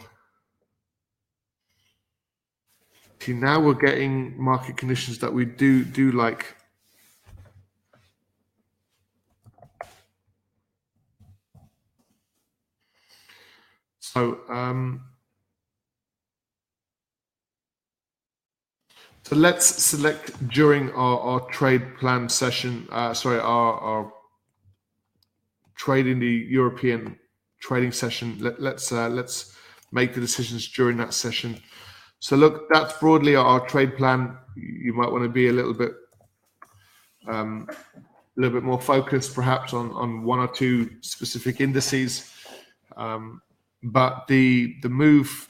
See, 3.19 3.33
now 3.33 3.59
we're 3.59 3.73
getting 3.73 4.39
market 4.39 4.77
conditions 4.77 5.17
that 5.17 5.33
we 5.33 5.45
do 5.45 5.83
do 5.83 6.11
like. 6.11 6.55
So 13.99 14.41
um, 14.47 15.01
so 19.25 19.35
let's 19.35 19.65
select 19.65 20.47
during 20.49 20.91
our, 20.91 21.19
our 21.19 21.39
trade 21.49 21.97
plan 21.97 22.29
session. 22.29 22.88
Uh, 22.91 23.11
sorry, 23.11 23.39
our, 23.39 23.73
our 23.73 24.13
trade 25.75 26.05
in 26.05 26.19
the 26.19 26.45
European 26.47 27.17
trading 27.59 27.91
session. 27.91 28.38
Let, 28.39 28.61
let's 28.61 28.91
uh, 28.91 29.09
let's 29.09 29.57
make 29.91 30.13
the 30.13 30.21
decisions 30.21 30.67
during 30.67 30.97
that 30.97 31.11
session. 31.11 31.57
So 32.19 32.35
look, 32.35 32.69
that's 32.69 32.99
broadly 32.99 33.35
our 33.35 33.65
trade 33.67 33.97
plan. 33.97 34.38
You 34.55 34.93
might 34.93 35.11
want 35.11 35.23
to 35.23 35.29
be 35.29 35.47
a 35.47 35.51
little 35.51 35.73
bit 35.73 35.93
um, 37.27 37.67
a 37.97 38.39
little 38.39 38.55
bit 38.55 38.63
more 38.63 38.79
focused, 38.79 39.33
perhaps 39.33 39.73
on 39.73 39.89
on 39.93 40.23
one 40.23 40.38
or 40.38 40.47
two 40.47 41.01
specific 41.01 41.61
indices. 41.61 42.31
Um, 42.95 43.41
but 43.81 44.27
the 44.27 44.75
the 44.83 44.89
move, 44.89 45.49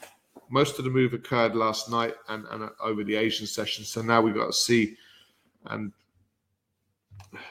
most 0.50 0.78
of 0.78 0.84
the 0.84 0.90
move 0.90 1.12
occurred 1.12 1.54
last 1.54 1.90
night 1.90 2.14
and, 2.28 2.44
and 2.50 2.70
over 2.80 3.04
the 3.04 3.16
Asian 3.16 3.46
session. 3.46 3.84
So 3.84 4.02
now 4.02 4.20
we've 4.20 4.34
got 4.34 4.46
to 4.46 4.52
see 4.52 4.96
and 5.66 5.92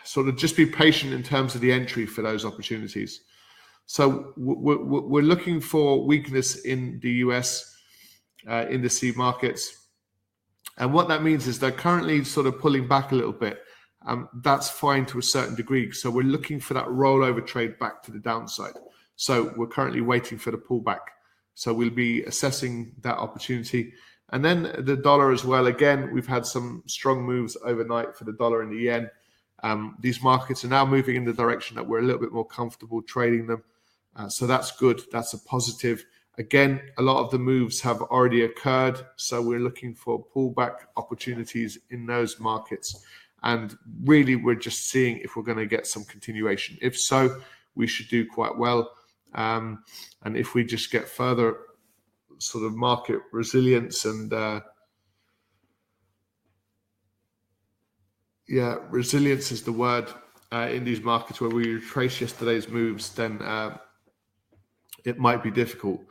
sort 0.03 0.27
of 0.27 0.37
just 0.37 0.55
be 0.55 0.65
patient 0.65 1.13
in 1.13 1.23
terms 1.23 1.55
of 1.55 1.61
the 1.61 1.71
entry 1.71 2.05
for 2.05 2.21
those 2.21 2.45
opportunities. 2.45 3.21
So 3.85 4.33
we're, 4.37 4.83
we're 4.83 5.23
looking 5.23 5.61
for 5.61 6.05
weakness 6.05 6.63
in 6.65 6.99
the 7.01 7.11
US 7.11 7.75
uh, 8.47 8.65
in 8.69 8.81
the 8.81 8.89
seed 8.89 9.15
markets. 9.15 9.87
And 10.77 10.93
what 10.93 11.07
that 11.07 11.23
means 11.23 11.47
is 11.47 11.59
they're 11.59 11.71
currently 11.71 12.23
sort 12.23 12.47
of 12.47 12.59
pulling 12.59 12.87
back 12.87 13.11
a 13.11 13.15
little 13.15 13.31
bit. 13.31 13.61
Um, 14.05 14.29
that's 14.43 14.69
fine 14.69 15.05
to 15.07 15.19
a 15.19 15.23
certain 15.23 15.55
degree. 15.55 15.91
So 15.91 16.09
we're 16.09 16.23
looking 16.23 16.59
for 16.59 16.73
that 16.75 16.85
rollover 16.85 17.45
trade 17.45 17.79
back 17.79 18.03
to 18.03 18.11
the 18.11 18.19
downside. 18.19 18.73
So 19.15 19.53
we're 19.55 19.67
currently 19.67 20.01
waiting 20.01 20.37
for 20.37 20.51
the 20.51 20.57
pullback. 20.57 20.99
So 21.55 21.73
we'll 21.73 21.89
be 21.89 22.23
assessing 22.23 22.93
that 23.01 23.17
opportunity. 23.17 23.93
And 24.29 24.43
then 24.43 24.75
the 24.79 24.95
dollar 24.97 25.31
as 25.31 25.43
well. 25.43 25.67
Again, 25.67 26.11
we've 26.13 26.27
had 26.27 26.45
some 26.45 26.83
strong 26.85 27.23
moves 27.23 27.57
overnight 27.63 28.15
for 28.15 28.25
the 28.25 28.33
dollar 28.33 28.61
and 28.61 28.71
the 28.71 28.77
yen. 28.77 29.09
Um, 29.63 29.95
these 29.99 30.21
markets 30.21 30.65
are 30.65 30.69
now 30.69 30.85
moving 30.85 31.15
in 31.15 31.25
the 31.25 31.33
direction 31.33 31.75
that 31.75 31.87
we're 31.87 31.99
a 31.99 32.03
little 32.03 32.21
bit 32.21 32.33
more 32.33 32.45
comfortable 32.45 33.01
trading 33.01 33.47
them. 33.47 33.63
Uh, 34.15 34.29
so 34.29 34.45
that's 34.45 34.71
good. 34.71 35.01
That's 35.11 35.33
a 35.33 35.39
positive. 35.39 36.05
Again, 36.37 36.81
a 36.97 37.01
lot 37.01 37.23
of 37.23 37.31
the 37.31 37.39
moves 37.39 37.79
have 37.81 38.01
already 38.01 38.43
occurred. 38.43 38.99
So 39.15 39.41
we're 39.41 39.59
looking 39.59 39.95
for 39.95 40.25
pullback 40.35 40.75
opportunities 40.97 41.79
in 41.89 42.05
those 42.05 42.39
markets. 42.39 43.05
And 43.43 43.77
really, 44.03 44.35
we're 44.35 44.55
just 44.55 44.89
seeing 44.89 45.19
if 45.19 45.35
we're 45.35 45.43
going 45.43 45.59
to 45.59 45.65
get 45.65 45.87
some 45.87 46.03
continuation. 46.03 46.77
If 46.81 46.99
so, 46.99 47.41
we 47.75 47.87
should 47.87 48.09
do 48.09 48.25
quite 48.25 48.57
well. 48.57 48.91
Um, 49.35 49.83
and 50.23 50.35
if 50.35 50.55
we 50.55 50.63
just 50.63 50.91
get 50.91 51.07
further 51.07 51.57
sort 52.39 52.65
of 52.65 52.75
market 52.75 53.19
resilience 53.31 54.05
and 54.05 54.33
uh, 54.33 54.61
yeah, 58.47 58.77
resilience 58.89 59.51
is 59.51 59.63
the 59.63 59.71
word 59.71 60.09
uh, 60.51 60.69
in 60.71 60.83
these 60.83 61.01
markets 61.01 61.41
where 61.41 61.49
we 61.49 61.73
retrace 61.73 62.21
yesterday's 62.21 62.69
moves, 62.69 63.13
then 63.13 63.41
uh, 63.41 63.77
it 65.03 65.17
might 65.17 65.43
be 65.43 65.51
difficult. 65.51 66.01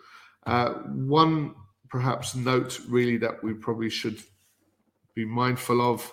Uh, 0.47 0.75
one 0.89 1.55
perhaps 1.89 2.35
note 2.35 2.81
really 2.89 3.17
that 3.17 3.43
we 3.43 3.55
probably 3.55 3.89
should 3.89 4.19
be 5.15 5.25
mindful 5.25 5.81
of. 5.81 6.13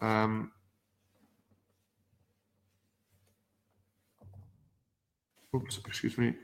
Um, 0.00 0.52
oops, 5.54 5.78
excuse 5.86 6.18
me. 6.18 6.34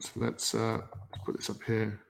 So 0.00 0.10
let's, 0.16 0.54
uh, 0.54 0.80
let's 1.10 1.24
put 1.24 1.36
this 1.36 1.50
up 1.50 1.62
here. 1.66 2.00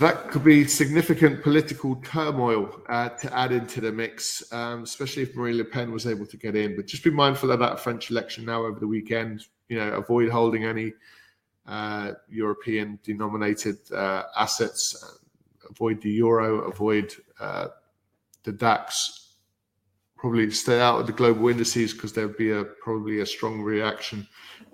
That 0.00 0.30
could 0.30 0.42
be 0.42 0.66
significant 0.66 1.42
political 1.42 1.96
turmoil 1.96 2.80
uh, 2.88 3.10
to 3.10 3.36
add 3.36 3.52
into 3.52 3.82
the 3.82 3.92
mix, 3.92 4.42
um, 4.50 4.82
especially 4.82 5.22
if 5.22 5.36
Marine 5.36 5.58
Le 5.58 5.64
Pen 5.64 5.92
was 5.92 6.06
able 6.06 6.24
to 6.24 6.38
get 6.38 6.56
in. 6.56 6.74
But 6.74 6.86
just 6.86 7.04
be 7.04 7.10
mindful 7.10 7.50
of 7.50 7.58
that 7.58 7.78
French 7.78 8.10
election 8.10 8.46
now 8.46 8.64
over 8.64 8.80
the 8.80 8.86
weekend. 8.86 9.44
You 9.68 9.76
know, 9.76 9.92
avoid 9.92 10.30
holding 10.30 10.64
any 10.64 10.94
uh, 11.66 12.12
European 12.30 12.98
denominated 13.02 13.76
uh, 13.92 14.22
assets. 14.38 15.20
Avoid 15.68 16.00
the 16.00 16.10
euro. 16.10 16.62
Avoid 16.62 17.12
uh, 17.38 17.68
the 18.44 18.52
DAX. 18.52 19.34
Probably 20.16 20.50
stay 20.50 20.80
out 20.80 21.00
of 21.00 21.06
the 21.08 21.12
global 21.12 21.48
indices 21.48 21.92
because 21.92 22.14
there'd 22.14 22.38
be 22.38 22.52
a 22.52 22.64
probably 22.64 23.20
a 23.20 23.26
strong 23.26 23.60
reaction. 23.60 24.26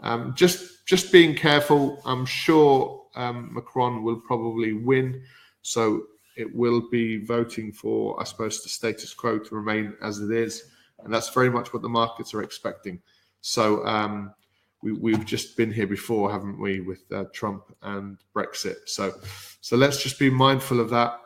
Um, 0.02 0.34
just 0.36 0.86
just 0.86 1.10
being 1.10 1.34
careful. 1.34 2.00
I'm 2.04 2.26
sure 2.26 3.05
um, 3.16 3.52
Macron 3.52 4.02
will 4.02 4.20
probably 4.20 4.72
win. 4.72 5.22
So 5.62 6.04
it 6.36 6.54
will 6.54 6.88
be 6.90 7.24
voting 7.24 7.72
for, 7.72 8.20
I 8.20 8.24
suppose, 8.24 8.62
the 8.62 8.68
status 8.68 9.14
quo 9.14 9.38
to 9.38 9.54
remain 9.54 9.94
as 10.02 10.20
it 10.20 10.30
is. 10.30 10.70
And 11.02 11.12
that's 11.12 11.30
very 11.30 11.50
much 11.50 11.72
what 11.72 11.82
the 11.82 11.88
markets 11.88 12.34
are 12.34 12.42
expecting. 12.42 13.00
So 13.40 13.84
um, 13.86 14.32
we, 14.82 15.12
have 15.12 15.24
just 15.24 15.56
been 15.56 15.72
here 15.72 15.86
before, 15.86 16.30
haven't 16.30 16.60
we, 16.60 16.80
with 16.80 17.02
uh, 17.12 17.24
Trump 17.32 17.64
and 17.82 18.18
Brexit. 18.34 18.76
So, 18.86 19.14
so 19.60 19.76
let's 19.76 20.02
just 20.02 20.18
be 20.18 20.30
mindful 20.30 20.80
of 20.80 20.90
that. 20.90 21.20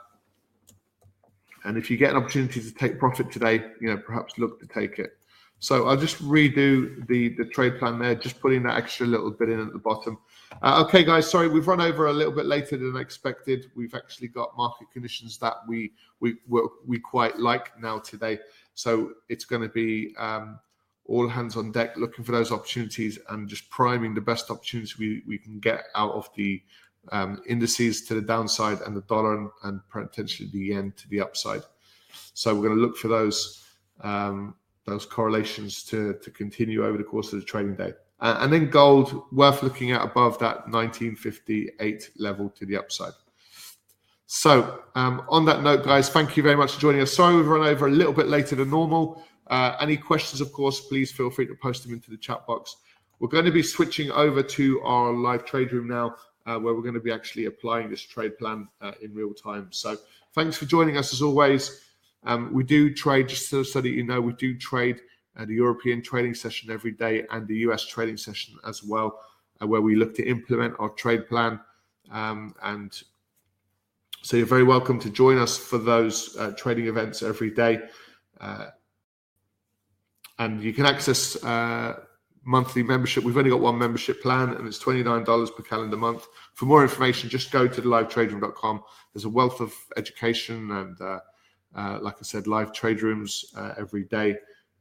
And 1.64 1.76
if 1.76 1.90
you 1.90 1.96
get 1.96 2.11
an 2.11 2.16
opportunity 2.16 2.61
to 2.61 2.72
take 2.72 2.98
profit 2.98 3.31
today, 3.31 3.64
you 3.81 3.88
know, 3.88 3.98
perhaps 3.98 4.38
look 4.38 4.61
to 4.61 4.66
take 4.66 4.98
it. 4.98 5.18
So 5.60 5.88
I'll 5.88 5.96
just 5.96 6.22
redo 6.22 7.06
the, 7.06 7.28
the 7.36 7.44
trade 7.44 7.78
plan 7.78 7.98
there, 7.98 8.14
just 8.14 8.40
putting 8.40 8.62
that 8.62 8.76
extra 8.76 9.06
little 9.06 9.30
bit 9.30 9.50
in 9.50 9.60
at 9.60 9.72
the 9.72 9.78
bottom. 9.78 10.18
Uh, 10.62 10.82
okay, 10.86 11.04
guys, 11.04 11.30
sorry, 11.30 11.48
we've 11.48 11.68
run 11.68 11.82
over 11.82 12.06
a 12.06 12.12
little 12.12 12.32
bit 12.32 12.46
later 12.46 12.78
than 12.78 12.96
expected. 12.96 13.70
We've 13.76 13.94
actually 13.94 14.28
got 14.28 14.56
market 14.56 14.90
conditions 14.90 15.38
that 15.38 15.56
we 15.68 15.92
we 16.20 16.36
we 16.86 16.98
quite 16.98 17.38
like 17.38 17.78
now 17.78 17.98
today. 17.98 18.38
So 18.74 19.12
it's 19.28 19.44
going 19.44 19.62
to 19.62 19.68
be 19.68 20.14
um, 20.18 20.58
all 21.04 21.28
hands 21.28 21.56
on 21.56 21.72
deck, 21.72 21.96
looking 21.96 22.24
for 22.24 22.32
those 22.32 22.52
opportunities 22.52 23.18
and 23.28 23.48
just 23.48 23.68
priming 23.68 24.14
the 24.14 24.20
best 24.20 24.50
opportunities 24.50 24.96
we, 24.96 25.22
we 25.26 25.36
can 25.36 25.58
get 25.58 25.84
out 25.94 26.12
of 26.12 26.30
the 26.36 26.62
um, 27.12 27.42
indices 27.48 28.06
to 28.06 28.14
the 28.14 28.20
downside 28.20 28.80
and 28.82 28.96
the 28.96 29.00
dollar 29.02 29.36
and, 29.36 29.50
and, 29.64 29.80
potentially 29.90 30.48
the 30.52 30.58
yen 30.58 30.92
to 30.96 31.08
the 31.08 31.20
upside. 31.20 31.62
So 32.34 32.54
we're 32.54 32.68
going 32.68 32.78
to 32.78 32.82
look 32.82 32.96
for 32.96 33.08
those 33.08 33.64
um, 34.02 34.54
those 34.90 35.07
correlations 35.07 35.83
to, 35.85 36.14
to 36.22 36.31
continue 36.31 36.85
over 36.85 36.98
the 36.98 37.05
course 37.05 37.33
of 37.33 37.40
the 37.40 37.46
trading 37.46 37.74
day. 37.74 37.92
Uh, 38.20 38.38
and 38.40 38.53
then 38.53 38.68
gold, 38.68 39.24
worth 39.33 39.62
looking 39.62 39.92
at 39.92 40.03
above 40.03 40.38
that 40.38 40.68
1958 40.68 42.11
level 42.18 42.50
to 42.50 42.66
the 42.66 42.76
upside. 42.76 43.12
So, 44.26 44.83
um, 44.94 45.24
on 45.29 45.44
that 45.46 45.62
note, 45.62 45.85
guys, 45.85 46.09
thank 46.09 46.37
you 46.37 46.42
very 46.42 46.55
much 46.55 46.74
for 46.74 46.81
joining 46.81 47.00
us. 47.00 47.12
Sorry 47.12 47.35
we've 47.35 47.48
run 47.48 47.66
over 47.66 47.88
a 47.88 47.90
little 47.90 48.12
bit 48.12 48.29
later 48.29 48.55
than 48.55 48.70
normal. 48.70 49.24
Uh, 49.48 49.74
any 49.81 49.96
questions, 49.96 50.40
of 50.40 50.53
course, 50.53 50.83
please 50.83 51.11
feel 51.11 51.31
free 51.31 51.46
to 51.46 51.55
post 51.57 51.83
them 51.83 51.92
into 51.92 52.11
the 52.11 52.16
chat 52.16 52.46
box. 52.46 52.76
We're 53.18 53.29
going 53.29 53.46
to 53.46 53.50
be 53.50 53.62
switching 53.62 54.11
over 54.12 54.42
to 54.42 54.81
our 54.83 55.12
live 55.12 55.44
trade 55.44 55.72
room 55.72 55.88
now, 55.88 56.14
uh, 56.46 56.59
where 56.59 56.74
we're 56.74 56.83
going 56.83 56.94
to 56.94 57.00
be 57.00 57.11
actually 57.11 57.46
applying 57.46 57.90
this 57.90 58.03
trade 58.03 58.38
plan 58.38 58.68
uh, 58.81 58.92
in 59.03 59.12
real 59.14 59.35
time. 59.35 59.66
So, 59.70 59.96
thanks 60.33 60.57
for 60.57 60.66
joining 60.66 60.96
us 60.96 61.12
as 61.12 61.22
always. 61.22 61.81
Um, 62.24 62.52
we 62.52 62.64
do 62.64 62.92
trade, 62.92 63.28
just 63.28 63.48
so, 63.48 63.62
so, 63.62 63.80
that 63.80 63.88
you 63.88 64.04
know, 64.04 64.20
we 64.20 64.33
do 64.35 64.56
trade 64.56 65.00
uh, 65.37 65.44
the 65.44 65.54
European 65.54 66.02
trading 66.02 66.35
session 66.35 66.70
every 66.70 66.92
day 66.92 67.24
and 67.30 67.46
the 67.46 67.56
US 67.59 67.87
trading 67.87 68.16
session 68.16 68.56
as 68.66 68.83
well, 68.83 69.20
uh, 69.62 69.66
where 69.66 69.80
we 69.80 69.96
look 69.96 70.14
to 70.16 70.28
implement 70.28 70.74
our 70.78 70.90
trade 70.90 71.28
plan. 71.28 71.61
Um, 72.11 72.54
and 72.62 73.00
so 74.22 74.37
you're 74.37 74.46
very 74.46 74.64
welcome 74.64 74.98
to 75.00 75.11
join 75.11 75.38
us 75.38 75.56
for 75.56 75.78
those 75.78 76.37
uh, 76.37 76.52
trading 76.56 76.88
events 76.88 77.22
every 77.22 77.50
day. 77.50 77.80
Uh, 78.40 78.66
and 80.38 80.62
you 80.62 80.72
can 80.72 80.87
access 80.87 81.42
uh, 81.44 82.00
monthly 82.44 82.83
membership. 82.83 83.24
We've 83.24 83.37
only 83.37 83.50
got 83.50 83.61
one 83.61 83.78
membership 83.78 84.22
plan 84.22 84.50
and 84.54 84.66
it's 84.66 84.83
$29 84.83 85.56
per 85.56 85.62
calendar 85.62 85.96
month. 85.96 86.26
For 86.54 86.66
more 86.66 86.83
information, 86.83 87.30
just 87.30 87.50
go 87.50 87.66
to 87.68 87.83
livetraderoom.com. 87.83 88.83
There's 89.14 89.24
a 89.24 89.28
wealth 89.28 89.61
of 89.61 89.72
education 89.96 90.70
and 90.70 91.00
Uh, 91.00 91.20
like 92.00 92.16
I 92.18 92.22
said, 92.22 92.46
live 92.46 92.72
trade 92.72 93.02
rooms 93.02 93.44
uh, 93.56 93.74
every 93.78 94.04
day, 94.04 94.37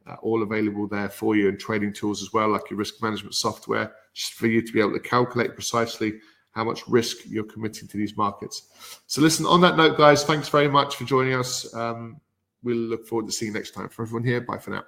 uh, 0.07 0.15
all 0.21 0.43
available 0.43 0.87
there 0.87 1.09
for 1.09 1.35
you, 1.35 1.49
and 1.49 1.59
trading 1.59 1.93
tools 1.93 2.21
as 2.21 2.33
well, 2.33 2.49
like 2.49 2.69
your 2.69 2.79
risk 2.79 3.01
management 3.01 3.35
software, 3.35 3.93
just 4.13 4.33
for 4.33 4.47
you 4.47 4.61
to 4.61 4.73
be 4.73 4.79
able 4.79 4.93
to 4.93 4.99
calculate 4.99 5.53
precisely 5.53 6.19
how 6.51 6.63
much 6.63 6.87
risk 6.87 7.17
you're 7.27 7.43
committing 7.43 7.87
to 7.87 7.97
these 7.97 8.17
markets. 8.17 9.01
So, 9.07 9.21
listen, 9.21 9.45
on 9.45 9.61
that 9.61 9.77
note, 9.77 9.97
guys, 9.97 10.23
thanks 10.23 10.49
very 10.49 10.67
much 10.67 10.95
for 10.95 11.05
joining 11.05 11.35
us. 11.35 11.73
Um, 11.75 12.19
we'll 12.63 12.75
look 12.75 13.07
forward 13.07 13.27
to 13.27 13.31
seeing 13.31 13.51
you 13.51 13.57
next 13.57 13.71
time. 13.71 13.89
For 13.89 14.01
everyone 14.01 14.23
here, 14.23 14.41
bye 14.41 14.57
for 14.57 14.71
now. 14.71 14.83